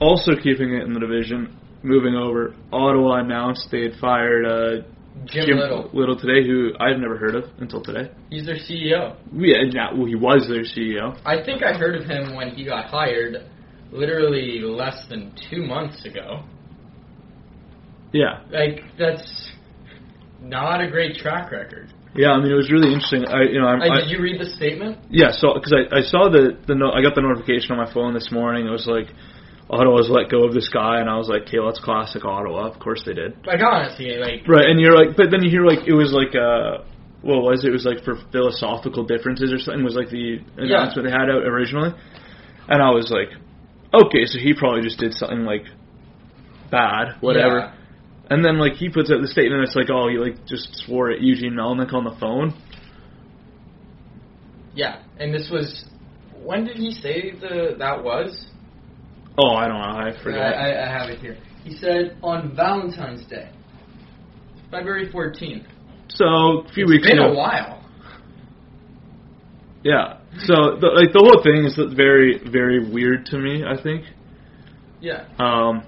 also 0.01 0.33
keeping 0.35 0.75
it 0.75 0.83
in 0.83 0.93
the 0.93 1.01
division, 1.01 1.59
moving 1.83 2.15
over, 2.15 2.55
Ottawa 2.73 3.21
announced 3.21 3.69
they 3.71 3.83
had 3.83 3.95
fired 4.01 4.47
uh, 4.47 4.87
Jim, 5.27 5.59
Little. 5.93 6.19
today, 6.19 6.47
who 6.47 6.73
I've 6.81 6.99
never 6.99 7.17
heard 7.17 7.37
of 7.37 7.45
until 7.59 7.83
today. 7.83 8.11
He's 8.31 8.47
their 8.47 8.57
CEO. 8.57 9.17
Yeah, 9.33 9.59
yeah, 9.71 9.93
well, 9.95 10.07
he 10.07 10.17
was 10.17 10.47
their 10.49 10.65
CEO. 10.65 11.19
I 11.25 11.45
think 11.45 11.63
I 11.63 11.73
heard 11.73 11.95
of 11.95 12.07
him 12.07 12.35
when 12.35 12.51
he 12.51 12.65
got 12.65 12.87
hired, 12.87 13.49
literally 13.93 14.61
less 14.61 15.07
than 15.09 15.33
two 15.51 15.63
months 15.63 16.05
ago. 16.05 16.43
Yeah, 18.15 18.47
Like 18.49 18.81
that's 18.97 19.51
not 20.41 20.81
a 20.81 20.89
great 20.89 21.17
track 21.17 21.51
record. 21.51 21.93
yeah. 22.15 22.31
I 22.31 22.39
mean, 22.39 22.53
it 22.53 22.55
was 22.55 22.71
really 22.71 22.95
interesting. 22.95 23.27
I, 23.27 23.43
you 23.51 23.59
know, 23.59 23.67
I'm, 23.67 23.83
I, 23.83 24.07
did 24.07 24.11
you 24.15 24.23
read 24.23 24.41
the 24.41 24.47
statement? 24.55 24.99
yeah. 25.11 25.33
So 25.35 25.55
because 25.55 25.75
I, 25.75 25.99
I 25.99 26.03
saw 26.07 26.31
the 26.31 26.55
the 26.67 26.77
no, 26.79 26.93
I 26.95 27.03
got 27.03 27.15
the 27.19 27.23
notification 27.27 27.73
on 27.75 27.79
my 27.83 27.91
phone 27.93 28.15
this 28.15 28.31
morning. 28.31 28.67
It 28.67 28.71
was 28.71 28.87
like 28.87 29.11
Ottawa's 29.69 30.09
let 30.09 30.31
go 30.31 30.47
of 30.47 30.55
this 30.55 30.69
guy, 30.71 31.01
and 31.01 31.11
I 31.11 31.17
was 31.19 31.27
like, 31.27 31.51
okay, 31.51 31.59
well, 31.59 31.75
that's 31.75 31.83
classic 31.83 32.25
Ottawa. 32.25 32.71
Of 32.71 32.79
course 32.79 33.03
they 33.05 33.15
did. 33.15 33.35
Like 33.45 33.59
honestly, 33.67 34.15
like 34.15 34.47
Right, 34.47 34.71
and 34.71 34.79
you're 34.79 34.95
like, 34.95 35.17
but 35.17 35.35
then 35.35 35.43
you 35.43 35.51
hear 35.51 35.67
like 35.67 35.89
it 35.91 35.97
was 35.99 36.15
like 36.15 36.39
uh, 36.39 36.87
what 37.27 37.43
was 37.43 37.65
it? 37.67 37.69
It 37.69 37.73
was 37.75 37.83
like 37.85 38.05
for 38.07 38.15
philosophical 38.31 39.03
differences 39.03 39.51
or 39.51 39.59
something. 39.59 39.83
Was 39.83 39.97
like 39.99 40.11
the 40.15 40.39
announcement 40.57 41.09
they 41.09 41.11
had 41.11 41.27
out 41.35 41.43
originally, 41.43 41.91
and 42.71 42.79
I 42.79 42.91
was 42.95 43.11
like, 43.11 43.35
okay, 43.91 44.23
so 44.31 44.39
he 44.39 44.55
probably 44.55 44.83
just 44.87 45.03
did 45.03 45.15
something 45.19 45.43
like 45.43 45.67
bad, 46.71 47.19
whatever. 47.21 47.59
Yeah. 47.59 47.81
And 48.31 48.45
then 48.45 48.59
like 48.59 48.75
he 48.75 48.89
puts 48.89 49.11
out 49.11 49.21
the 49.21 49.29
statement 49.29 49.63
that's 49.65 49.77
like, 49.77 49.91
oh, 49.91 50.09
he 50.09 50.17
like 50.19 50.47
just 50.47 50.69
swore 50.87 51.11
at 51.11 51.21
Eugene 51.21 51.53
Melnyk 51.53 51.93
on 51.93 52.05
the 52.05 52.17
phone. 52.19 52.55
Yeah, 54.75 55.03
and 55.19 55.33
this 55.33 55.49
was 55.53 55.85
when 56.43 56.65
did 56.65 56.77
he 56.77 56.93
say 56.93 57.33
the 57.33 57.77
that 57.79 58.03
was? 58.03 58.47
Oh, 59.39 59.55
I 59.55 59.67
don't 59.69 59.79
know, 59.79 59.85
I 59.85 60.23
forgot. 60.23 60.41
I, 60.55 60.71
I, 60.73 60.87
I 60.87 60.99
have 60.99 61.11
it 61.11 61.19
here. 61.21 61.37
He 61.65 61.77
said 61.77 62.17
on 62.23 62.55
Valentine's 62.57 63.25
Day, 63.27 63.51
February 64.71 65.11
fourteenth. 65.13 65.67
so 66.09 66.25
a 66.25 66.69
few 66.73 66.85
It's 66.85 66.91
weeks 66.93 67.07
been 67.09 67.19
ago, 67.19 67.33
a 67.33 67.35
while. 67.37 67.85
yeah. 69.83 70.19
So 70.47 70.77
the, 70.81 70.89
like 70.95 71.13
the 71.13 71.21
whole 71.21 71.43
thing 71.45 71.65
is 71.65 71.79
very 71.95 72.41
very 72.51 72.91
weird 72.91 73.27
to 73.27 73.39
me. 73.39 73.65
I 73.65 73.81
think. 73.81 74.05
Yeah. 75.01 75.27
um, 75.39 75.85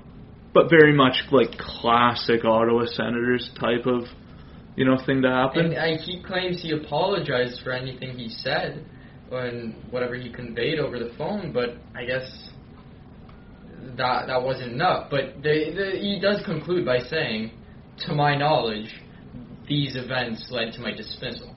but 0.56 0.70
very 0.70 0.94
much 0.94 1.16
like 1.32 1.58
classic 1.58 2.42
Ottawa 2.46 2.86
Senators 2.86 3.50
type 3.60 3.84
of, 3.84 4.04
you 4.74 4.86
know, 4.86 4.96
thing 5.04 5.20
to 5.20 5.28
happen. 5.28 5.66
And 5.66 5.78
I, 5.78 5.96
he 5.98 6.22
claims 6.22 6.62
he 6.62 6.70
apologized 6.72 7.60
for 7.62 7.72
anything 7.72 8.16
he 8.16 8.30
said 8.30 8.82
and 9.30 9.74
whatever 9.90 10.14
he 10.14 10.32
conveyed 10.32 10.78
over 10.78 10.98
the 10.98 11.12
phone, 11.18 11.52
but 11.52 11.76
I 11.94 12.06
guess 12.06 12.48
that 13.98 14.28
that 14.28 14.42
wasn't 14.42 14.72
enough. 14.72 15.10
But 15.10 15.42
they, 15.42 15.74
the, 15.74 15.98
he 16.00 16.18
does 16.22 16.42
conclude 16.46 16.86
by 16.86 17.00
saying, 17.00 17.50
"To 18.06 18.14
my 18.14 18.34
knowledge, 18.34 18.88
these 19.68 19.94
events 19.94 20.46
led 20.50 20.72
to 20.74 20.80
my 20.80 20.92
dismissal." 20.92 21.54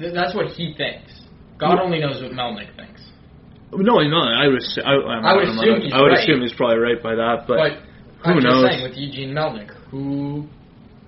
Th- 0.00 0.12
That's 0.12 0.34
what 0.34 0.48
he 0.48 0.74
thinks. 0.76 1.12
God 1.58 1.78
only 1.78 2.00
knows 2.00 2.20
what 2.22 2.32
Melnyk 2.32 2.74
thinks. 2.74 3.02
No, 3.72 3.98
no, 4.00 4.18
I 4.18 4.46
would, 4.48 4.60
assu- 4.60 4.84
I, 4.84 4.94
I, 4.94 5.32
I 5.32 5.36
would 5.36 5.48
assume 5.48 5.80
he's 5.82 5.92
I 5.92 6.00
would 6.00 6.06
right. 6.08 6.18
assume 6.20 6.40
he's 6.42 6.52
probably 6.54 6.78
right 6.78 7.02
by 7.02 7.14
that, 7.16 7.44
but, 7.46 7.56
But, 7.56 7.72
who 8.24 8.30
I'm 8.32 8.42
knows? 8.42 8.64
just 8.64 8.72
saying 8.72 8.82
with 8.88 8.96
Eugene 8.96 9.34
Melnyk, 9.34 9.70
who 9.90 10.46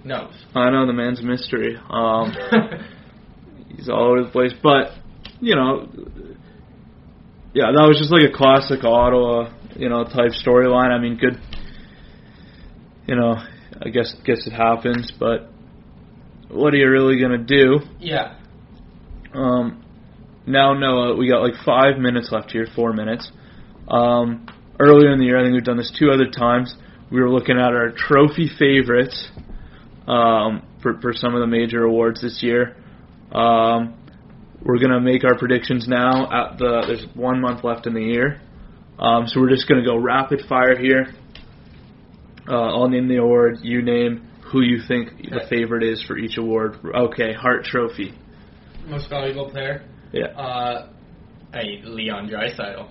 knows. 0.04 0.32
I 0.54 0.70
know 0.70 0.86
the 0.86 0.92
man's 0.92 1.20
a 1.20 1.22
mystery. 1.24 1.76
Um, 1.88 2.34
he's 3.76 3.88
all 3.88 4.10
over 4.12 4.24
the 4.24 4.30
place, 4.30 4.52
but 4.62 4.92
you 5.40 5.54
know, 5.56 5.88
yeah, 7.54 7.72
that 7.72 7.86
was 7.88 7.98
just 7.98 8.12
like 8.12 8.22
a 8.28 8.32
classic 8.36 8.84
Ottawa, 8.84 9.52
you 9.74 9.88
know, 9.88 10.04
type 10.04 10.32
storyline. 10.44 10.90
I 10.90 10.98
mean, 10.98 11.16
good. 11.16 11.40
You 13.06 13.16
know, 13.16 13.34
I 13.84 13.88
guess 13.88 14.14
guess 14.24 14.46
it 14.46 14.52
happens, 14.52 15.12
but 15.18 15.48
what 16.48 16.74
are 16.74 16.76
you 16.76 16.88
really 16.90 17.20
gonna 17.20 17.38
do? 17.38 17.80
yeah. 17.98 18.36
Um, 19.32 19.84
now 20.50 20.74
Noah, 20.74 21.16
we 21.16 21.28
got 21.28 21.42
like 21.42 21.54
five 21.64 21.98
minutes 21.98 22.30
left 22.32 22.50
here, 22.50 22.66
four 22.74 22.92
minutes. 22.92 23.30
Um, 23.88 24.46
earlier 24.78 25.12
in 25.12 25.18
the 25.18 25.26
year, 25.26 25.38
I 25.38 25.44
think 25.44 25.54
we've 25.54 25.64
done 25.64 25.76
this 25.76 25.92
two 25.98 26.10
other 26.10 26.30
times. 26.30 26.74
We 27.10 27.20
were 27.20 27.30
looking 27.30 27.56
at 27.56 27.72
our 27.72 27.90
trophy 27.90 28.48
favorites 28.58 29.30
um, 30.06 30.66
for 30.82 31.00
for 31.00 31.12
some 31.12 31.34
of 31.34 31.40
the 31.40 31.46
major 31.46 31.84
awards 31.84 32.22
this 32.22 32.42
year. 32.42 32.76
Um, 33.32 33.96
we're 34.62 34.78
gonna 34.78 35.00
make 35.00 35.24
our 35.24 35.38
predictions 35.38 35.86
now. 35.88 36.24
At 36.30 36.58
the 36.58 36.84
there's 36.86 37.06
one 37.14 37.40
month 37.40 37.64
left 37.64 37.86
in 37.86 37.94
the 37.94 38.02
year, 38.02 38.40
um, 38.98 39.26
so 39.26 39.40
we're 39.40 39.50
just 39.50 39.68
gonna 39.68 39.84
go 39.84 39.96
rapid 39.96 40.42
fire 40.48 40.78
here. 40.78 41.14
Uh, 42.48 42.74
I'll 42.74 42.88
name 42.88 43.08
the 43.08 43.16
award. 43.16 43.58
You 43.62 43.82
name 43.82 44.28
who 44.52 44.62
you 44.62 44.80
think 44.86 45.10
the 45.30 45.46
favorite 45.48 45.84
is 45.84 46.02
for 46.02 46.18
each 46.18 46.36
award. 46.36 46.78
Okay, 46.84 47.32
Hart 47.32 47.64
Trophy. 47.64 48.14
Most 48.86 49.08
valuable 49.08 49.50
player. 49.50 49.84
Yeah. 50.12 50.26
Uh, 50.26 50.88
I 51.52 51.62
Leon 51.84 52.28
Draisaitl. 52.28 52.88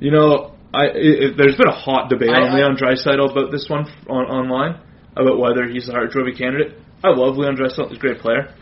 You 0.00 0.10
know, 0.10 0.52
I, 0.74 0.84
i 0.86 0.92
there's 1.36 1.56
been 1.56 1.68
a 1.68 1.78
hot 1.78 2.08
debate 2.10 2.30
I- 2.30 2.42
on 2.42 2.50
I- 2.50 2.56
Leon 2.56 2.76
Draisaitl 2.76 3.30
about 3.30 3.50
this 3.50 3.66
one 3.68 3.86
on 4.08 4.24
online 4.26 4.80
about 5.16 5.38
whether 5.38 5.68
he's 5.68 5.86
the 5.86 5.92
Hart 5.92 6.10
Trophy 6.10 6.32
candidate. 6.32 6.78
I 7.04 7.10
love 7.10 7.36
Leon 7.36 7.56
Draisaitl; 7.56 7.88
he's 7.88 7.98
a 7.98 8.00
great 8.00 8.18
player, 8.18 8.54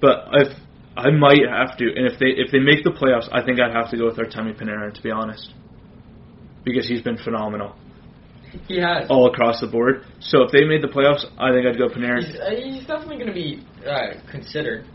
but 0.00 0.28
if 0.32 0.56
I 0.96 1.10
might 1.10 1.40
have 1.48 1.76
to, 1.78 1.84
and 1.86 2.06
if 2.06 2.18
they 2.18 2.26
if 2.26 2.50
they 2.52 2.58
make 2.58 2.84
the 2.84 2.90
playoffs, 2.90 3.28
I 3.32 3.42
think 3.44 3.60
I'd 3.60 3.72
have 3.72 3.90
to 3.90 3.96
go 3.96 4.06
with 4.06 4.16
Artemi 4.16 4.54
Panarin 4.60 4.92
to 4.94 5.02
be 5.02 5.10
honest, 5.10 5.52
because 6.64 6.86
he's 6.86 7.02
been 7.02 7.16
phenomenal 7.16 7.74
He 8.68 8.78
has. 8.80 9.06
all 9.08 9.26
across 9.32 9.60
the 9.60 9.66
board. 9.66 10.04
So 10.20 10.42
if 10.42 10.52
they 10.52 10.64
made 10.64 10.82
the 10.82 10.88
playoffs, 10.88 11.24
I 11.38 11.52
think 11.52 11.66
I'd 11.66 11.78
go 11.78 11.88
Panarin. 11.88 12.24
He's, 12.24 12.36
uh, 12.38 12.50
he's 12.50 12.86
definitely 12.86 13.16
going 13.16 13.28
to 13.28 13.32
be 13.32 13.64
uh, 13.86 14.20
considered. 14.30 14.86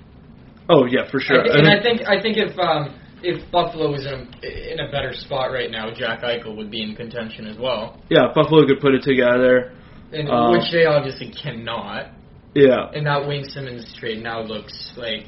Oh 0.70 0.86
yeah, 0.86 1.10
for 1.10 1.20
sure. 1.20 1.42
I 1.42 1.50
I 1.50 1.58
and 1.58 1.68
I 1.68 1.82
think 1.82 2.02
I 2.08 2.22
think 2.22 2.38
if 2.38 2.58
um, 2.60 2.96
if 3.24 3.52
Buffalo 3.52 3.92
was 3.92 4.06
in 4.06 4.14
a, 4.44 4.74
in 4.74 4.80
a 4.80 4.92
better 4.92 5.12
spot 5.14 5.52
right 5.52 5.70
now, 5.72 5.92
Jack 5.94 6.22
Eichel 6.22 6.56
would 6.56 6.70
be 6.72 6.82
in 6.84 6.96
contention 6.96 7.48
as 7.48 7.58
well, 7.58 8.00
yeah, 8.10 8.28
Buffalo 8.34 8.66
could 8.68 8.80
put 8.80 8.94
it 8.94 9.04
together. 9.04 9.74
and 10.14 10.30
Um, 10.30 10.52
which 10.54 10.72
they 10.72 10.86
obviously 10.86 11.32
cannot. 11.32 12.12
Yeah, 12.56 12.90
And 12.96 13.06
that 13.06 13.28
Wayne 13.28 13.44
Simmonds 13.46 13.94
trade 14.00 14.24
now 14.24 14.42
looks 14.42 14.94
like 14.98 15.26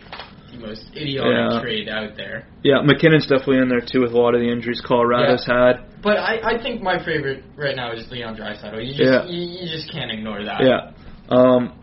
the 0.51 0.57
most 0.57 0.89
idiotic 0.97 1.53
Yeah. 1.53 1.61
trade 1.61 1.87
out 1.87 2.17
there. 2.17 2.47
yeah. 2.63 2.81
MacKinnon's 2.81 3.27
definitely 3.27 3.59
in 3.59 3.69
there 3.69 3.79
too 3.79 4.01
with 4.01 4.11
a 4.13 4.17
lot 4.17 4.33
of 4.33 4.41
the 4.41 4.49
injuries 4.49 4.81
Colorado's 4.81 5.45
had. 5.45 5.85
But 6.01 6.17
I, 6.17 6.55
I 6.55 6.61
think 6.63 6.81
my 6.81 6.97
favorite 7.03 7.43
right 7.55 7.75
now 7.75 7.91
is 7.93 8.09
Leon 8.09 8.37
Draisaitl. 8.37 8.83
You 8.83 8.93
just 8.95 9.01
Yeah. 9.01 9.25
you, 9.25 9.41
you 9.61 9.69
just 9.69 9.91
can't 9.91 10.11
ignore 10.11 10.43
that. 10.43 10.61
Yeah. 10.63 10.91
Um, 11.29 11.73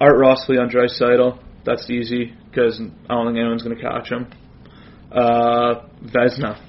Art 0.00 0.16
Ross 0.18 0.48
Leon 0.48 0.70
Draisaitl. 0.70 1.38
That's 1.64 1.90
easy 1.90 2.32
because 2.50 2.80
I 3.08 3.14
don't 3.14 3.26
think 3.26 3.38
anyone's 3.38 3.62
going 3.62 3.76
to 3.76 3.82
catch 3.82 4.10
him. 4.10 4.30
Uh, 5.12 5.86
Vezina. 6.04 6.60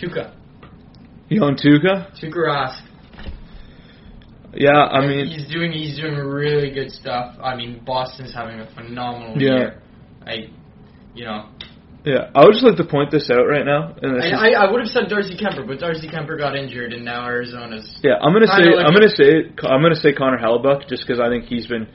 Tuukka. 0.00 0.34
Yon 1.28 1.56
Tuukka? 1.56 2.12
Tuukka 2.20 2.36
Rask. 2.36 2.82
Yeah, 4.52 4.70
I 4.72 5.06
mean, 5.06 5.26
he's 5.26 5.46
doing 5.48 5.70
he's 5.70 5.96
doing 5.96 6.16
really 6.16 6.70
good 6.72 6.90
stuff. 6.90 7.36
I 7.40 7.54
mean, 7.54 7.82
Boston's 7.84 8.34
having 8.34 8.58
a 8.58 8.66
phenomenal 8.74 9.40
Yeah. 9.40 9.54
year. 9.56 9.82
I, 10.26 10.50
you 11.14 11.24
know, 11.24 11.48
yeah. 12.04 12.30
I 12.34 12.44
would 12.44 12.52
just 12.52 12.64
like 12.64 12.76
to 12.76 12.84
point 12.84 13.12
this 13.12 13.30
out 13.30 13.44
right 13.46 13.64
now. 13.64 13.94
And 14.02 14.20
I, 14.20 14.30
I, 14.30 14.66
I 14.66 14.70
would 14.70 14.80
have 14.80 14.88
said 14.90 15.08
Darcy 15.08 15.36
Kuemper, 15.36 15.66
but 15.66 15.78
Darcy 15.78 16.08
Kuemper 16.08 16.36
got 16.36 16.56
injured, 16.56 16.92
and 16.92 17.04
now 17.04 17.26
Arizona's. 17.26 18.00
yeah, 18.02 18.14
I'm 18.20 18.32
gonna 18.32 18.48
say 18.48 18.74
like 18.74 18.86
I'm 18.86 18.92
gonna 18.92 19.08
say 19.08 19.52
I'm 19.62 19.82
gonna 19.82 19.94
say 19.94 20.12
Connor 20.12 20.38
Hellebuyck 20.38 20.88
just 20.88 21.06
because 21.06 21.20
I 21.20 21.28
think 21.28 21.44
he's 21.44 21.68
been 21.68 21.86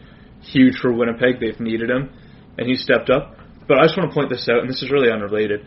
huge 0.51 0.77
for 0.77 0.91
Winnipeg. 0.93 1.39
They've 1.39 1.59
needed 1.59 1.89
him, 1.89 2.09
and 2.57 2.67
he 2.67 2.75
stepped 2.75 3.09
up. 3.09 3.35
But 3.67 3.79
I 3.79 3.85
just 3.85 3.97
want 3.97 4.09
to 4.11 4.13
point 4.13 4.29
this 4.29 4.47
out, 4.49 4.59
and 4.59 4.69
this 4.69 4.81
is 4.83 4.91
really 4.91 5.11
unrelated. 5.11 5.65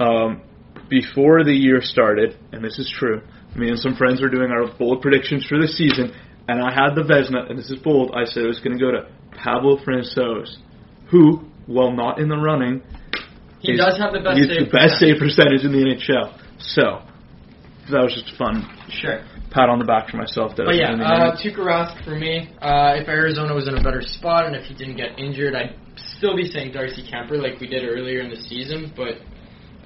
Um, 0.00 0.42
before 0.88 1.44
the 1.44 1.52
year 1.52 1.80
started, 1.82 2.36
and 2.52 2.64
this 2.64 2.78
is 2.78 2.90
true, 2.98 3.22
me 3.54 3.68
and 3.68 3.78
some 3.78 3.94
friends 3.94 4.20
were 4.20 4.28
doing 4.28 4.50
our 4.50 4.66
bold 4.78 5.02
predictions 5.02 5.44
for 5.46 5.60
the 5.60 5.68
season, 5.68 6.14
and 6.48 6.60
I 6.62 6.72
had 6.72 6.94
the 6.94 7.02
Vezina, 7.02 7.48
and 7.50 7.58
this 7.58 7.70
is 7.70 7.78
bold. 7.78 8.12
I 8.14 8.24
said 8.24 8.44
it 8.44 8.46
was 8.46 8.60
going 8.60 8.78
to 8.78 8.82
go 8.84 8.90
to 8.90 9.06
Pablo 9.36 9.76
Francouz, 9.78 10.56
who, 11.10 11.44
while 11.66 11.92
not 11.92 12.18
in 12.20 12.28
the 12.28 12.36
running, 12.36 12.82
He 13.60 13.72
is- 13.72 13.78
does 13.80 13.98
have 13.98 14.12
the 14.12 14.20
best 14.20 14.38
he's 14.38 14.46
save 14.48 14.58
the 14.58 14.64
best 14.66 14.94
percentage. 14.94 14.98
save 14.98 15.18
percentage 15.18 15.64
in 15.64 15.72
the 15.72 15.78
NHL. 15.84 16.32
So 16.58 17.02
that 17.90 18.02
was 18.02 18.14
just 18.14 18.36
fun 18.36 18.64
Sure. 18.88 19.20
Pat 19.50 19.68
on 19.68 19.78
the 19.78 19.84
back 19.84 20.08
for 20.10 20.16
myself. 20.16 20.54
That 20.56 20.66
But 20.66 20.76
yeah, 20.76 20.92
uh. 20.92 21.36
Tuukka 21.36 21.58
Rask 21.58 22.04
for 22.04 22.14
me. 22.14 22.48
Uh, 22.60 23.00
if 23.00 23.08
Arizona 23.08 23.54
was 23.54 23.66
in 23.68 23.76
a 23.76 23.82
better 23.82 24.02
spot 24.02 24.46
and 24.46 24.54
if 24.54 24.64
he 24.64 24.74
didn't 24.74 24.96
get 24.96 25.18
injured, 25.18 25.54
I'd 25.54 25.74
still 25.96 26.36
be 26.36 26.44
saying 26.44 26.72
Darcy 26.72 27.02
Kuemper 27.10 27.40
like 27.42 27.60
we 27.60 27.66
did 27.66 27.84
earlier 27.84 28.20
in 28.20 28.30
the 28.30 28.36
season. 28.36 28.92
But 28.96 29.14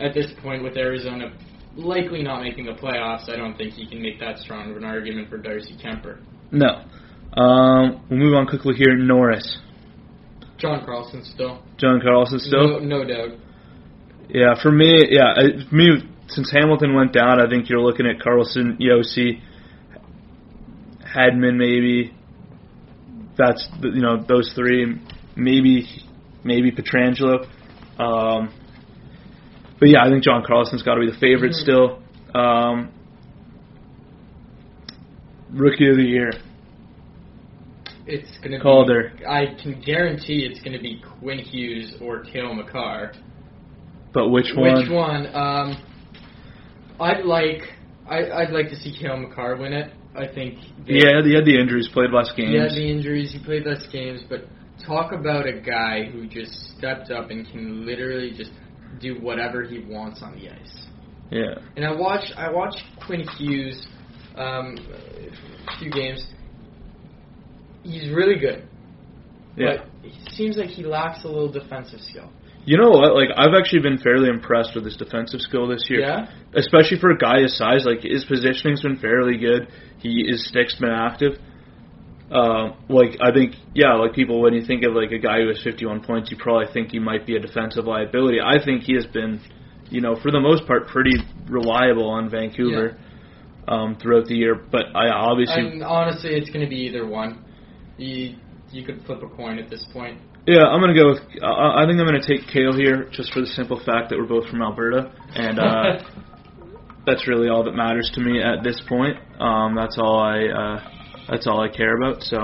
at 0.01 0.15
this 0.15 0.33
point, 0.43 0.63
with 0.63 0.77
Arizona 0.77 1.33
likely 1.77 2.23
not 2.23 2.43
making 2.43 2.67
the 2.67 2.73
playoffs, 2.73 3.29
I 3.31 3.37
don't 3.37 3.57
think 3.57 3.75
he 3.75 3.87
can 3.87 4.03
make 4.03 4.21
that 4.21 4.39
strong 4.39 4.71
of 4.71 4.77
an 4.77 4.85
argument 4.85 5.29
for 5.31 5.39
Darcy 5.39 5.77
Kuemper. 5.77 6.21
no. 6.51 6.85
Um, 7.35 8.05
we'll 8.11 8.19
move 8.19 8.35
on 8.35 8.47
quickly 8.47 8.75
here. 8.77 8.95
Norris, 8.95 9.59
John 10.59 10.85
Carlson 10.85 11.25
still. 11.25 11.63
John 11.79 11.99
Carlson 12.03 12.39
still. 12.39 12.79
No, 12.79 12.99
no 13.01 13.05
doubt. 13.05 13.39
Yeah, 14.29 14.55
for 14.63 14.71
me, 14.71 15.01
yeah, 15.09 15.33
I- 15.35 15.75
me, 15.75 16.03
since 16.29 16.51
Hamilton 16.53 16.95
went 16.95 17.15
down, 17.15 17.41
I 17.41 17.49
think 17.49 17.71
you're 17.71 17.81
looking 17.81 18.07
at 18.07 18.21
Carlson, 18.21 18.77
Josi, 18.79 19.41
Hedman, 21.15 21.57
maybe. 21.57 22.13
That's 23.37 23.67
the- 23.81 23.89
you 23.91 24.01
know 24.03 24.17
those 24.19 24.53
three, 24.55 24.99
maybe 25.37 25.87
maybe 26.45 26.71
Pietrangelo. 26.73 27.47
Um, 27.99 28.51
but 29.79 29.89
yeah, 29.89 30.05
I 30.05 30.09
think 30.11 30.23
John 30.25 30.43
Carlson's 30.47 30.83
got 30.83 30.95
to 30.95 31.01
be 31.01 31.11
the 31.11 31.17
favorite 31.19 31.53
Mhm. 31.53 31.63
still. 31.63 31.99
Um, 32.35 32.89
rookie 35.53 35.89
of 35.89 35.97
the 35.97 36.05
year, 36.05 36.31
It's 38.07 38.39
gonna 38.39 38.59
Calder. 38.61 39.13
be. 39.19 39.27
I 39.27 39.55
can 39.63 39.81
guarantee 39.81 40.45
it's 40.45 40.61
gonna 40.61 40.81
be 40.81 41.01
Quinn 41.21 41.39
Hughes 41.39 41.95
or 42.01 42.21
Cale 42.21 42.55
Makar. 42.55 43.13
but 44.13 44.29
which 44.29 44.55
one? 44.55 44.75
Which 44.75 44.91
one? 44.91 45.27
Um, 45.35 45.77
I'd 47.01 47.25
like. 47.25 47.73
I, 48.09 48.31
I'd 48.31 48.51
like 48.51 48.69
to 48.71 48.77
see 48.77 48.93
Cale 48.93 49.17
Makar 49.17 49.57
win 49.57 49.73
it. 49.73 49.93
I 50.15 50.27
think. 50.27 50.59
Yeah, 50.87 51.23
he 51.25 51.35
had 51.35 51.45
the 51.45 51.59
injuries, 51.59 51.89
played 51.93 52.11
less 52.11 52.31
games. 52.37 52.51
He 52.51 52.57
had 52.59 52.71
the 52.73 52.91
injuries. 52.91 53.33
He 53.33 53.43
played 53.43 53.65
less 53.67 53.87
games, 53.91 54.21
but 54.29 54.45
talk 54.87 55.13
about 55.13 55.47
a 55.47 55.59
guy 55.61 56.05
who 56.05 56.27
just 56.27 56.53
stepped 56.77 57.11
up 57.11 57.31
and 57.31 57.47
can 57.51 57.87
literally 57.87 58.33
just 58.37 58.51
do 59.01 59.15
whatever 59.21 59.63
he 59.63 59.79
wants 59.79 60.23
on 60.23 60.35
the 60.35 60.51
ice. 60.51 60.87
yeah. 61.31 61.55
And 61.77 61.85
I 61.87 61.93
watched. 61.93 62.33
I 62.37 62.51
watched 62.51 62.83
Quinn 63.07 63.25
Hughes 63.39 63.87
um, 64.37 64.77
a 65.69 65.79
few 65.79 65.91
games. 65.91 66.27
He's 67.83 68.11
really 68.11 68.39
good, 68.39 68.67
Yeah. 69.57 69.79
but 69.79 69.87
it 70.07 70.33
seems 70.33 70.57
like 70.57 70.69
he 70.69 70.85
lacks 70.85 71.25
a 71.25 71.29
little 71.29 71.51
defensive 71.51 72.01
skill. 72.01 72.31
You 72.65 72.79
know 72.79 72.91
what? 72.91 73.15
Like 73.15 73.31
I've 73.37 73.55
actually 73.59 73.81
been 73.81 73.99
fairly 73.99 74.29
impressed 74.29 74.75
with 74.75 74.85
his 74.85 74.97
defensive 74.97 75.41
skill 75.41 75.67
this 75.67 75.87
year. 75.89 76.01
Yeah. 76.01 76.31
Especially 76.55 76.99
for 77.01 77.11
a 77.11 77.19
guy 77.19 77.43
his 77.43 77.57
size, 77.57 77.85
like 77.85 78.03
his 78.03 78.25
positioning's 78.25 78.83
been 78.83 78.99
fairly 78.99 79.37
good. 79.37 79.69
He 79.99 80.27
his 80.29 80.47
stick's 80.49 80.77
been 80.77 80.91
active. 80.91 81.39
Um, 82.31 82.77
like 82.89 83.19
I 83.21 83.31
think, 83.31 83.57
yeah, 83.75 83.95
like 83.95 84.15
people 84.15 84.41
when 84.41 84.55
you 84.55 84.65
think 84.65 84.85
of 84.85 84.95
like 84.95 85.13
a 85.13 85.19
guy 85.19 85.41
who 85.41 85.49
has 85.49 85.61
51 85.63 86.03
points, 86.05 86.31
you 86.31 86.39
probably 86.39 86.73
think 86.73 86.91
he 86.91 86.99
might 86.99 87.27
be 87.27 87.37
a 87.37 87.41
defensive 87.41 87.85
liability. 87.85 88.39
I 88.41 88.65
think 88.65 88.85
he 88.85 88.95
has 88.95 89.05
been, 89.07 89.41
you 89.91 90.01
know, 90.01 90.17
for 90.17 90.31
the 90.31 90.41
most 90.41 90.67
part, 90.67 90.89
pretty 90.89 91.17
reliable 91.47 92.09
on 92.09 92.31
Vancouver 92.31 92.97
um, 93.69 93.97
throughout 94.01 94.27
the 94.27 94.35
year. 94.35 94.55
But 94.55 94.97
I 94.97 95.09
obviously, 95.11 95.61
And 95.61 95.83
honestly, 95.83 96.31
it's 96.35 96.49
going 96.49 96.65
to 96.65 96.71
be 96.71 96.87
either 96.87 97.07
one. 97.07 97.45
You 97.99 98.37
you 98.71 98.85
could 98.87 99.05
flip 99.05 99.23
a 99.23 99.29
coin 99.29 99.59
at 99.59 99.69
this 99.69 99.85
point. 99.93 100.19
Yeah, 100.47 100.65
I'm 100.67 100.81
gonna 100.81 100.95
go 100.95 101.11
with. 101.11 101.21
I 101.43 101.83
I 101.83 101.87
think 101.87 102.01
I'm 102.01 102.07
gonna 102.07 102.27
take 102.27 102.49
Cale 102.53 102.75
here, 102.75 103.09
just 103.13 103.33
for 103.33 103.41
the 103.41 103.47
simple 103.47 103.81
fact 103.85 104.11
that 104.11 104.19
we're 104.19 104.27
both 104.27 104.49
from 104.49 104.61
Alberta, 104.61 105.13
and 105.37 105.59
uh, 105.61 106.03
that's 107.07 107.29
really 107.29 107.49
all 107.49 107.63
that 107.65 107.77
matters 107.77 108.11
to 108.15 108.21
me 108.21 108.43
at 108.43 108.65
this 108.65 108.83
point. 108.89 109.19
Um, 109.41 109.77
that's 109.77 109.99
all 109.99 110.19
I. 110.19 110.47
Uh, 110.47 110.91
that's 111.31 111.47
all 111.47 111.61
I 111.61 111.69
care 111.69 111.97
about. 111.97 112.23
So, 112.23 112.39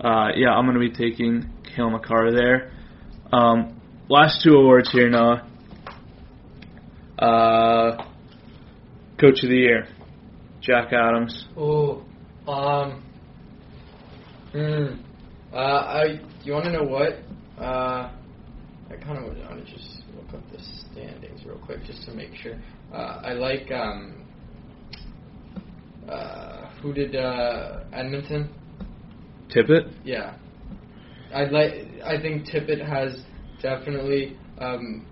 uh, 0.00 0.28
yeah, 0.36 0.50
I'm 0.50 0.66
gonna 0.66 0.78
be 0.78 0.90
taking 0.90 1.50
Cale 1.74 1.88
Makar 1.88 2.30
there. 2.30 2.72
Um, 3.32 3.80
last 4.10 4.42
two 4.44 4.54
awards 4.54 4.90
here, 4.92 5.08
Noah. 5.08 5.48
Uh, 7.18 8.04
Coach 9.18 9.42
of 9.44 9.48
the 9.48 9.56
Year, 9.56 9.86
Jack 10.60 10.92
Adams. 10.92 11.46
Oh, 11.56 12.04
um, 12.46 13.02
Hmm. 14.52 14.96
Uh, 15.52 15.56
I. 15.56 16.20
You 16.44 16.52
want 16.54 16.64
to 16.64 16.72
know 16.72 16.84
what? 16.84 17.18
Uh, 17.58 18.10
I 18.90 18.96
kind 19.02 19.18
of 19.18 19.24
want 19.24 19.66
to 19.66 19.72
just 19.72 20.02
look 20.16 20.34
up 20.34 20.50
the 20.50 20.58
standings 20.90 21.44
real 21.44 21.58
quick 21.58 21.84
just 21.84 22.04
to 22.06 22.12
make 22.12 22.34
sure. 22.36 22.58
Uh, 22.92 23.20
I 23.22 23.32
like 23.32 23.70
um. 23.70 24.24
Uh, 26.08 26.70
who 26.80 26.92
did 26.92 27.14
uh, 27.14 27.84
Edmonton? 27.92 28.48
Tippett. 29.54 29.92
Yeah. 30.04 30.36
I 31.34 31.44
like. 31.44 31.72
I 32.04 32.20
think 32.20 32.46
Tippett 32.46 32.84
has 32.86 33.22
definitely, 33.60 34.36
um, 34.58 35.06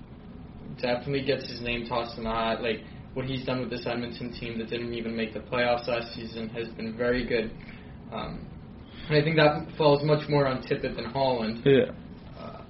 definitely 0.81 1.25
gets 1.25 1.49
his 1.49 1.61
name 1.61 1.87
tossed 1.87 2.17
in 2.17 2.25
the 2.25 2.31
hat. 2.31 2.63
Like 2.63 2.81
what 3.13 3.27
he's 3.27 3.45
done 3.45 3.61
with 3.61 3.71
this 3.71 3.87
Edmonton 3.87 4.33
team 4.33 4.59
that 4.59 4.71
didn't 4.71 4.95
even 4.95 5.17
make 5.17 5.35
the 5.35 5.41
playoffs 5.41 5.87
last 5.87 6.15
season 6.15 6.49
has 6.51 6.69
been 6.69 6.97
very 6.97 7.27
good. 7.27 7.51
Um, 8.13 8.47
and 9.09 9.19
I 9.19 9.23
think 9.23 9.37
that 9.37 9.77
falls 9.77 10.05
much 10.05 10.29
more 10.29 10.47
on 10.47 10.63
Tippett 10.63 10.97
than 10.97 11.07
Holland. 11.07 11.63
Yeah. 11.65 11.93
Uh, 12.39 12.63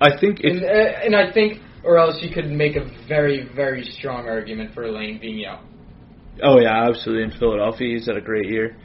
I 0.00 0.18
think 0.18 0.40
and, 0.42 0.62
uh, 0.62 0.66
and 0.66 1.16
I 1.16 1.32
think, 1.32 1.60
or 1.84 1.98
else 1.98 2.18
you 2.20 2.32
could 2.32 2.50
make 2.50 2.76
a 2.76 2.84
very, 3.08 3.48
very 3.54 3.84
strong 3.84 4.28
argument 4.28 4.74
for 4.74 4.84
Alain 4.84 5.18
being 5.20 5.44
out. 5.46 5.62
Oh 6.42 6.58
yeah, 6.58 6.88
absolutely. 6.88 7.24
In 7.24 7.38
Philadelphia, 7.38 7.94
he's 7.94 8.06
had 8.06 8.16
a 8.16 8.20
great 8.20 8.48
year. 8.48 8.76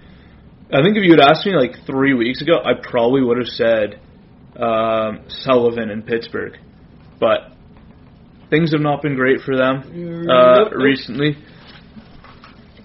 I 0.71 0.83
think 0.83 0.97
if 0.97 1.03
you 1.03 1.11
had 1.11 1.21
asked 1.21 1.45
me 1.45 1.53
like 1.55 1.71
three 1.87 2.13
weeks 2.13 2.41
ago, 2.41 2.59
I 2.63 2.73
probably 2.81 3.23
would 3.23 3.37
have 3.37 3.47
said 3.47 3.99
um, 4.55 5.25
Sullivan 5.27 5.89
in 5.89 6.03
Pittsburgh, 6.03 6.57
but 7.19 7.53
things 8.51 8.71
have 8.71 8.81
not 8.81 9.01
been 9.01 9.15
great 9.15 9.41
for 9.41 9.55
them 9.55 10.27
uh, 10.29 10.69
recently. 10.75 11.37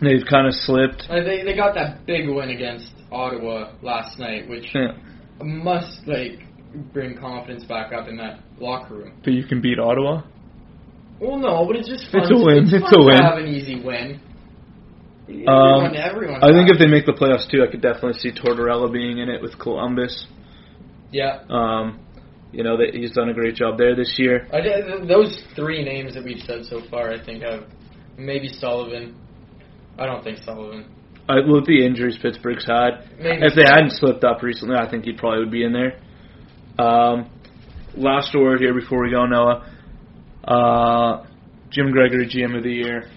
They've 0.01 0.25
kind 0.29 0.47
of 0.47 0.55
slipped. 0.55 1.05
Uh, 1.09 1.23
they 1.23 1.43
they 1.45 1.55
got 1.55 1.75
that 1.75 2.07
big 2.07 2.29
win 2.29 2.51
against 2.51 2.91
Ottawa 3.15 3.73
last 3.83 4.19
night, 4.19 4.49
which 4.49 4.75
Yeah. 4.75 4.93
must 5.43 6.07
like 6.07 6.41
bring 6.93 7.17
confidence 7.17 7.65
back 7.65 7.93
up 7.93 8.09
in 8.09 8.17
that 8.17 8.41
locker 8.59 8.95
room. 8.95 9.13
But 9.23 9.33
you 9.33 9.45
can 9.45 9.61
beat 9.61 9.79
Ottawa. 9.79 10.23
Well, 11.21 11.39
no, 11.39 11.65
but 11.67 11.77
it's 11.77 11.89
just 11.89 12.11
fun. 12.11 12.23
It's 12.23 12.31
a 12.31 12.45
win. 12.45 12.65
It's, 12.65 12.73
It's 12.73 12.97
a 12.97 13.01
win. 13.03 13.17
Have 13.23 13.39
an 13.39 13.47
easy 13.47 13.81
win. 13.81 14.21
Um, 15.49 15.49
Everyone, 15.49 15.97
everyone. 15.97 16.45
I 16.45 16.49
think 16.53 16.71
if 16.71 16.79
they 16.79 16.87
make 16.87 17.07
the 17.07 17.13
playoffs 17.13 17.49
too, 17.49 17.63
I 17.67 17.71
could 17.71 17.81
definitely 17.81 18.15
see 18.15 18.31
Tortorella 18.33 18.93
being 18.93 19.19
in 19.19 19.29
it 19.31 19.41
with 19.41 19.59
Columbus. 19.59 20.27
yeah, 21.13 21.39
Um, 21.49 22.01
you 22.53 22.63
know 22.63 22.77
that 22.77 22.95
he's 22.95 23.13
done 23.13 23.29
a 23.31 23.33
great 23.35 23.55
job 23.55 23.79
there 23.79 23.95
this 23.97 24.19
year. 24.19 24.47
I, 24.53 24.61
those 25.07 25.43
three 25.57 25.83
names 25.83 26.15
that 26.15 26.25
we've 26.25 26.43
said 26.43 26.65
so 26.67 26.83
far, 26.91 27.11
I 27.11 27.25
think 27.25 27.43
have 27.43 27.65
maybe 28.19 28.49
Sullivan. 28.49 29.15
I 29.99 30.07
don't 30.07 30.23
think 30.23 30.39
Sullivan. 30.39 30.85
I, 31.29 31.37
with 31.47 31.67
the 31.67 31.85
injuries 31.85 32.19
Pittsburgh's 32.21 32.67
had, 32.67 33.09
Maybe 33.19 33.45
if 33.45 33.55
they 33.55 33.65
hadn't 33.67 33.93
slipped 33.93 34.25
up 34.25 34.43
recently, 34.43 34.77
I 34.77 34.91
think 34.91 35.05
he 35.05 35.13
probably 35.13 35.41
would 35.41 35.51
be 35.51 35.65
in 35.65 35.73
there. 35.73 35.99
Um, 36.79 37.31
last 37.97 38.35
word 38.35 38.61
here 38.61 38.75
before 38.75 39.03
we 39.03 39.11
go, 39.11 39.25
Noah. 39.25 39.67
Uh, 40.45 41.27
Jim 41.71 41.91
Gregory, 41.91 42.27
GM 42.29 42.57
of 42.57 42.63
the 42.63 42.71
year. 42.73 43.09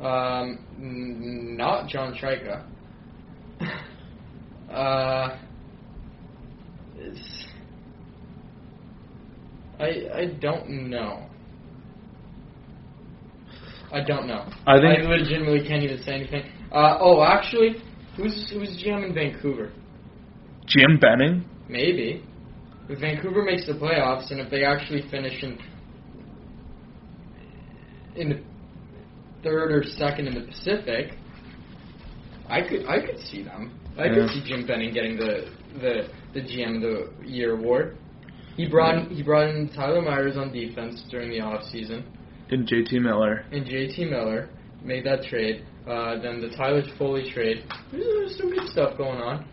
Um, 0.00 0.58
n- 0.78 1.56
not 1.56 1.88
John 1.88 2.14
Trica. 2.14 2.64
uh, 4.70 5.38
I 9.80 9.86
I 10.14 10.26
don't 10.40 10.88
know. 10.88 11.28
I 13.92 14.00
don't 14.02 14.26
know. 14.26 14.44
I 14.66 14.80
think- 14.80 14.98
I 15.00 15.02
legitimately 15.02 15.66
can't 15.66 15.82
even 15.82 15.98
say 16.02 16.14
anything. 16.14 16.44
Uh, 16.72 16.98
oh, 17.00 17.22
actually, 17.22 17.76
who's 18.16 18.50
who's 18.50 18.76
GM 18.82 19.04
in 19.04 19.14
Vancouver? 19.14 19.70
Jim 20.66 20.98
Benning. 20.98 21.44
Maybe. 21.68 22.22
If 22.88 23.00
Vancouver 23.00 23.42
makes 23.42 23.66
the 23.66 23.74
playoffs, 23.74 24.30
and 24.30 24.40
if 24.40 24.50
they 24.50 24.64
actually 24.64 25.02
finish 25.10 25.42
in 25.42 25.58
in 28.16 28.28
the 28.30 28.40
third 29.42 29.70
or 29.72 29.84
second 29.84 30.26
in 30.26 30.34
the 30.34 30.40
Pacific, 30.46 31.14
I 32.48 32.62
could 32.62 32.86
I 32.86 33.00
could 33.00 33.18
see 33.20 33.42
them. 33.42 33.72
I 33.98 34.06
Yeah. 34.06 34.14
could 34.14 34.30
see 34.30 34.42
Jim 34.44 34.66
Benning 34.66 34.92
getting 34.92 35.16
the 35.16 35.48
the 35.80 36.08
the 36.34 36.40
GM 36.40 36.76
of 36.76 36.82
the 36.82 37.28
year 37.28 37.52
award. 37.54 37.96
He 38.56 38.66
brought 38.66 38.96
in, 38.96 39.10
he 39.14 39.22
brought 39.22 39.48
in 39.50 39.68
Tyler 39.68 40.02
Myers 40.02 40.36
on 40.36 40.52
defense 40.52 41.02
during 41.10 41.30
the 41.30 41.40
off 41.40 41.62
season, 41.64 42.04
And 42.50 42.66
JT 42.66 43.00
Miller. 43.02 43.44
and 43.52 43.66
JT 43.66 44.10
Miller 44.10 44.48
made 44.82 45.04
that 45.04 45.24
trade. 45.24 45.64
Uh, 45.86 46.20
then 46.20 46.40
the 46.40 46.54
Tyler 46.56 46.82
Toffoli 46.82 47.32
trade. 47.32 47.64
There's, 47.90 48.36
some 48.36 48.50
good 48.50 48.68
stuff 48.68 48.98
going 48.98 49.20
on. 49.20 49.46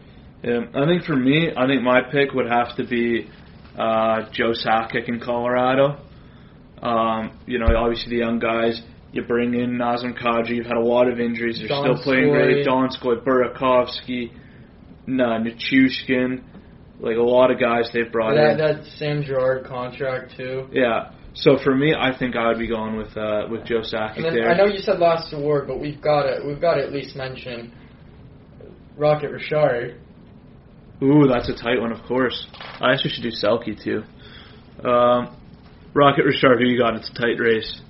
Yeah, 0.43 0.59
I 0.75 0.85
think 0.85 1.03
for 1.03 1.15
me, 1.15 1.49
I 1.55 1.65
think 1.65 1.81
my 1.81 2.01
pick 2.11 2.33
would 2.33 2.47
have 2.47 2.75
to 2.75 2.85
be 2.85 3.29
uh, 3.77 4.29
Joe 4.31 4.51
Sakic 4.51 5.07
in 5.07 5.19
Colorado. 5.19 5.97
Um, 6.81 7.39
you 7.45 7.57
know, 7.57 7.67
obviously 7.77 8.11
the 8.11 8.17
young 8.17 8.39
guys. 8.39 8.81
You 9.13 9.23
bring 9.23 9.53
in 9.53 9.77
Nazem 9.77 10.19
Kadri. 10.21 10.57
You've 10.57 10.65
had 10.65 10.75
a 10.75 10.83
lot 10.83 11.07
of 11.07 11.21
injuries. 11.21 11.57
You're 11.57 11.69
Donskoi. 11.69 11.99
still 11.99 12.03
playing 12.03 12.29
great. 12.31 12.67
Donskoi, 12.67 13.23
Burakovsky, 13.23 14.31
nah, 15.07 15.39
Nichushkin. 15.39 16.43
Like 16.99 17.15
a 17.15 17.21
lot 17.21 17.49
of 17.49 17.59
guys 17.59 17.89
they've 17.93 18.11
brought 18.11 18.35
in. 18.37 18.57
That 18.57 18.69
in. 18.69 18.77
that 18.83 18.85
Sam 18.97 19.23
Girard 19.23 19.65
contract 19.67 20.35
too. 20.35 20.67
Yeah. 20.73 21.11
So 21.35 21.57
for 21.61 21.75
me, 21.75 21.93
I 21.93 22.17
think 22.17 22.37
I 22.37 22.47
would 22.47 22.59
be 22.59 22.67
going 22.67 22.95
with 22.95 23.15
uh, 23.17 23.47
with 23.51 23.65
Joe 23.65 23.81
Sakic 23.81 24.21
there. 24.21 24.49
I 24.49 24.55
know 24.55 24.65
you 24.65 24.79
said 24.79 24.99
last 24.99 25.33
award, 25.33 25.67
but 25.67 25.79
we've 25.79 26.01
got 26.01 26.23
to 26.23 26.41
we've 26.47 26.61
got 26.61 26.75
to 26.75 26.83
at 26.83 26.93
least 26.93 27.15
mention 27.15 27.73
Rocket 28.97 29.31
Richard. 29.31 29.99
Ooh, 31.03 31.27
that's 31.27 31.49
a 31.49 31.55
tight 31.55 31.81
one, 31.81 31.91
of 31.91 32.01
course. 32.05 32.47
I 32.79 32.93
actually 32.93 33.11
should 33.11 33.23
do 33.23 33.31
Selke 33.31 33.83
too. 33.83 34.03
Um, 34.87 35.35
Rocket 35.93 36.23
Richard, 36.23 36.59
who 36.59 36.67
you 36.67 36.79
got? 36.79 36.95
It's 36.95 37.09
a 37.09 37.13
tight 37.13 37.37
race. 37.37 37.81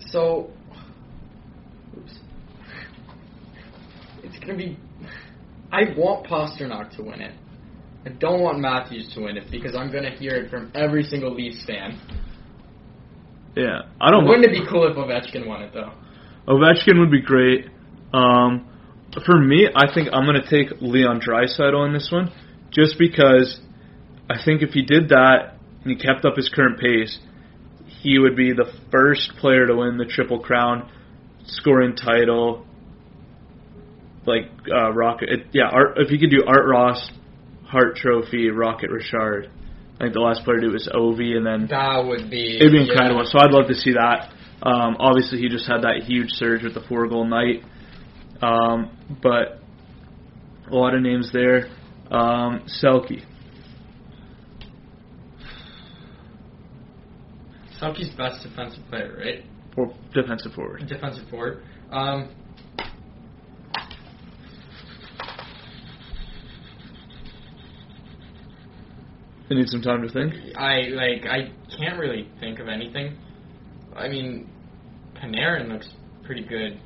So, 0.00 0.50
oops. 1.96 2.12
it's 4.22 4.38
gonna 4.38 4.56
be. 4.56 4.78
I 5.72 5.94
want 5.96 6.26
Pastrnak 6.26 6.94
to 6.96 7.02
win 7.02 7.22
it. 7.22 7.34
I 8.08 8.12
don't 8.12 8.40
want 8.40 8.58
Matthews 8.58 9.12
to 9.14 9.20
win 9.20 9.36
it 9.36 9.50
because 9.50 9.74
I'm 9.76 9.92
gonna 9.92 10.10
hear 10.10 10.32
it 10.32 10.50
from 10.50 10.72
every 10.74 11.02
single 11.02 11.34
Leafs 11.34 11.62
fan. 11.66 12.00
Yeah, 13.54 13.82
I 14.00 14.10
don't. 14.10 14.26
Wouldn't 14.26 14.46
it 14.46 14.52
be 14.52 14.66
cool 14.66 14.88
if 14.88 14.96
Ovechkin 14.96 15.46
won 15.46 15.62
it 15.62 15.74
though? 15.74 15.92
Ovechkin 16.46 16.98
would 17.00 17.10
be 17.10 17.20
great. 17.20 17.66
Um, 18.14 18.66
for 19.26 19.38
me, 19.38 19.68
I 19.74 19.92
think 19.92 20.08
I'm 20.10 20.24
going 20.24 20.40
to 20.40 20.48
take 20.48 20.80
Leon 20.80 21.20
Draisaitl 21.20 21.86
in 21.86 21.92
this 21.92 22.08
one, 22.10 22.32
just 22.70 22.98
because 22.98 23.60
I 24.30 24.42
think 24.42 24.62
if 24.62 24.70
he 24.70 24.80
did 24.80 25.10
that 25.10 25.56
and 25.82 25.90
he 25.90 25.96
kept 25.96 26.24
up 26.24 26.36
his 26.36 26.48
current 26.48 26.80
pace, 26.80 27.18
he 28.00 28.18
would 28.18 28.36
be 28.36 28.52
the 28.52 28.72
first 28.90 29.32
player 29.38 29.66
to 29.66 29.76
win 29.76 29.98
the 29.98 30.06
Triple 30.06 30.38
Crown, 30.38 30.90
scoring 31.44 31.94
title. 31.94 32.64
Like 34.24 34.50
uh, 34.72 34.92
Rocket, 34.92 35.28
it, 35.28 35.46
yeah. 35.52 35.68
Art, 35.70 35.98
if 35.98 36.08
he 36.08 36.18
could 36.18 36.30
do 36.30 36.44
Art 36.46 36.66
Ross, 36.66 37.10
Hart 37.68 37.96
Trophy, 37.96 38.50
Rocket 38.50 38.90
Richard. 38.90 39.50
I 39.96 40.04
think 40.04 40.14
the 40.14 40.20
last 40.20 40.44
player 40.44 40.56
to 40.56 40.62
do 40.62 40.70
it 40.70 40.72
was 40.72 40.88
Ovi, 40.94 41.36
and 41.36 41.44
then 41.44 41.66
That 41.68 42.04
would 42.06 42.30
be. 42.30 42.56
It'd 42.56 42.72
be 42.72 42.78
yeah. 42.78 42.90
incredible. 42.92 43.24
So 43.26 43.38
I'd 43.38 43.50
love 43.50 43.68
to 43.68 43.74
see 43.74 43.92
that. 43.92 44.30
Um, 44.62 44.96
obviously, 44.98 45.38
he 45.38 45.48
just 45.48 45.66
had 45.66 45.82
that 45.82 46.02
huge 46.04 46.30
surge 46.30 46.62
with 46.62 46.74
the 46.74 46.82
four 46.88 47.06
goal 47.08 47.24
night. 47.26 47.62
Um, 48.40 48.96
but 49.22 49.60
a 50.70 50.74
lot 50.74 50.94
of 50.94 51.02
names 51.02 51.30
there. 51.32 51.68
Um, 52.10 52.64
Selke. 52.82 53.22
Selke's 57.80 58.10
best 58.16 58.42
defensive 58.42 58.82
player, 58.88 59.16
right? 59.18 59.44
Or 59.76 59.94
defensive 60.14 60.52
forward. 60.52 60.86
Defensive 60.88 61.28
forward. 61.28 61.62
Um, 61.90 62.30
You 69.48 69.56
need 69.56 69.68
some 69.68 69.82
time 69.82 70.02
to 70.02 70.12
think. 70.12 70.34
I 70.56 70.88
like. 70.88 71.24
I 71.24 71.50
can't 71.78 71.98
really 71.98 72.28
think 72.40 72.58
of 72.58 72.68
anything. 72.68 73.16
I 73.96 74.08
mean, 74.08 74.50
Panarin 75.16 75.68
looks 75.72 75.88
pretty 76.24 76.44
good 76.44 76.80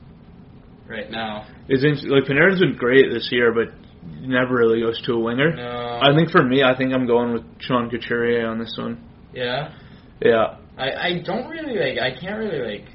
right 0.89 1.11
now. 1.11 1.47
It's 1.69 1.83
in, 1.85 2.09
like 2.09 2.25
Panarin's 2.25 2.61
been 2.61 2.77
great 2.77 3.11
this 3.13 3.29
year, 3.33 3.53
but 3.53 3.75
never 4.21 4.55
really 4.55 4.81
goes 4.81 5.01
to 5.03 5.13
a 5.15 5.19
winger. 5.19 5.55
No. 5.57 6.01
I 6.03 6.15
think 6.15 6.31
for 6.31 6.43
me, 6.43 6.63
I 6.63 6.77
think 6.77 6.93
I'm 6.93 7.07
going 7.07 7.33
with 7.33 7.43
Sean 7.61 7.91
Couturier 7.91 8.47
on 8.47 8.59
this 8.59 8.75
one. 8.79 9.03
Yeah. 9.35 9.75
Yeah, 10.25 10.57
I 10.79 10.91
I 10.91 11.23
don't 11.25 11.49
really 11.49 11.75
like. 11.75 11.99
I 11.99 12.19
can't 12.19 12.39
really 12.39 12.77
like 12.77 12.87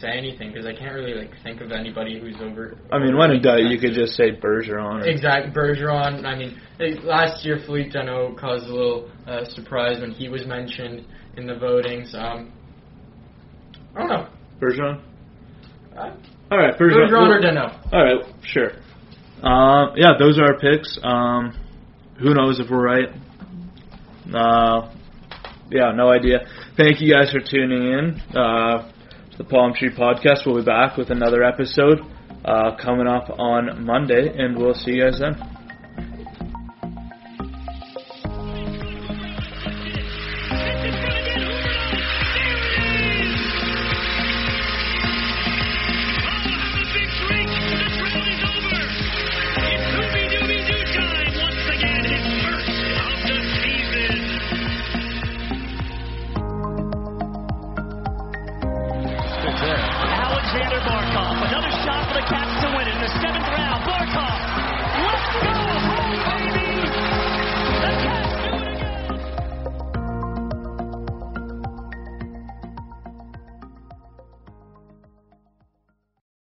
say 0.00 0.10
anything 0.10 0.52
because 0.52 0.66
I 0.66 0.74
can't 0.74 0.94
really 0.94 1.14
like 1.14 1.30
think 1.42 1.60
of 1.60 1.72
anybody 1.72 2.20
who's 2.20 2.36
over. 2.40 2.76
I 2.92 2.98
mean, 2.98 3.16
when 3.16 3.30
in 3.30 3.42
doubt, 3.42 3.62
you 3.62 3.78
could 3.78 3.92
just 3.94 4.14
say 4.14 4.32
Bergeron. 4.32 5.02
Or, 5.02 5.06
Exact 5.06 5.54
Bergeron. 5.54 6.24
I 6.24 6.36
mean, 6.36 6.60
like, 6.78 7.02
last 7.04 7.44
year 7.44 7.60
Phillip 7.66 7.88
Danault 7.88 8.38
caused 8.38 8.66
a 8.66 8.72
little 8.72 9.10
uh, 9.26 9.44
surprise 9.44 10.00
when 10.00 10.10
he 10.12 10.28
was 10.28 10.46
mentioned 10.46 11.06
in 11.36 11.46
the 11.46 11.54
votings. 11.54 12.14
Um, 12.14 12.52
I 13.94 13.98
don't 14.00 14.08
know. 14.08 14.28
Bergeron. 14.60 15.02
I, 15.96 16.08
All 16.50 16.58
right, 16.58 16.76
first 16.78 16.96
Bergeron 16.96 17.12
round. 17.12 17.32
or 17.32 17.40
Dano? 17.40 17.80
All 17.92 18.04
right, 18.04 18.24
sure. 18.42 18.72
Um, 19.42 19.94
yeah, 19.96 20.10
those 20.18 20.38
are 20.38 20.44
our 20.44 20.58
picks. 20.58 20.98
Um, 21.02 21.56
who 22.18 22.34
knows 22.34 22.60
if 22.60 22.70
we're 22.70 22.84
right? 22.84 23.08
Uh, 24.32 24.92
yeah, 25.70 25.92
no 25.94 26.10
idea. 26.10 26.40
Thank 26.76 27.00
you 27.00 27.12
guys 27.12 27.32
for 27.32 27.40
tuning 27.40 27.82
in. 27.82 28.20
Uh, 28.36 28.92
the 29.40 29.44
Palm 29.44 29.72
Tree 29.72 29.88
Podcast. 29.88 30.44
We'll 30.44 30.56
be 30.56 30.64
back 30.66 30.98
with 30.98 31.08
another 31.08 31.42
episode 31.42 32.02
uh, 32.44 32.76
coming 32.76 33.06
up 33.06 33.30
on 33.38 33.86
Monday, 33.86 34.28
and 34.36 34.54
we'll 34.54 34.74
see 34.74 34.90
you 34.90 35.04
guys 35.04 35.18
then. 35.18 35.49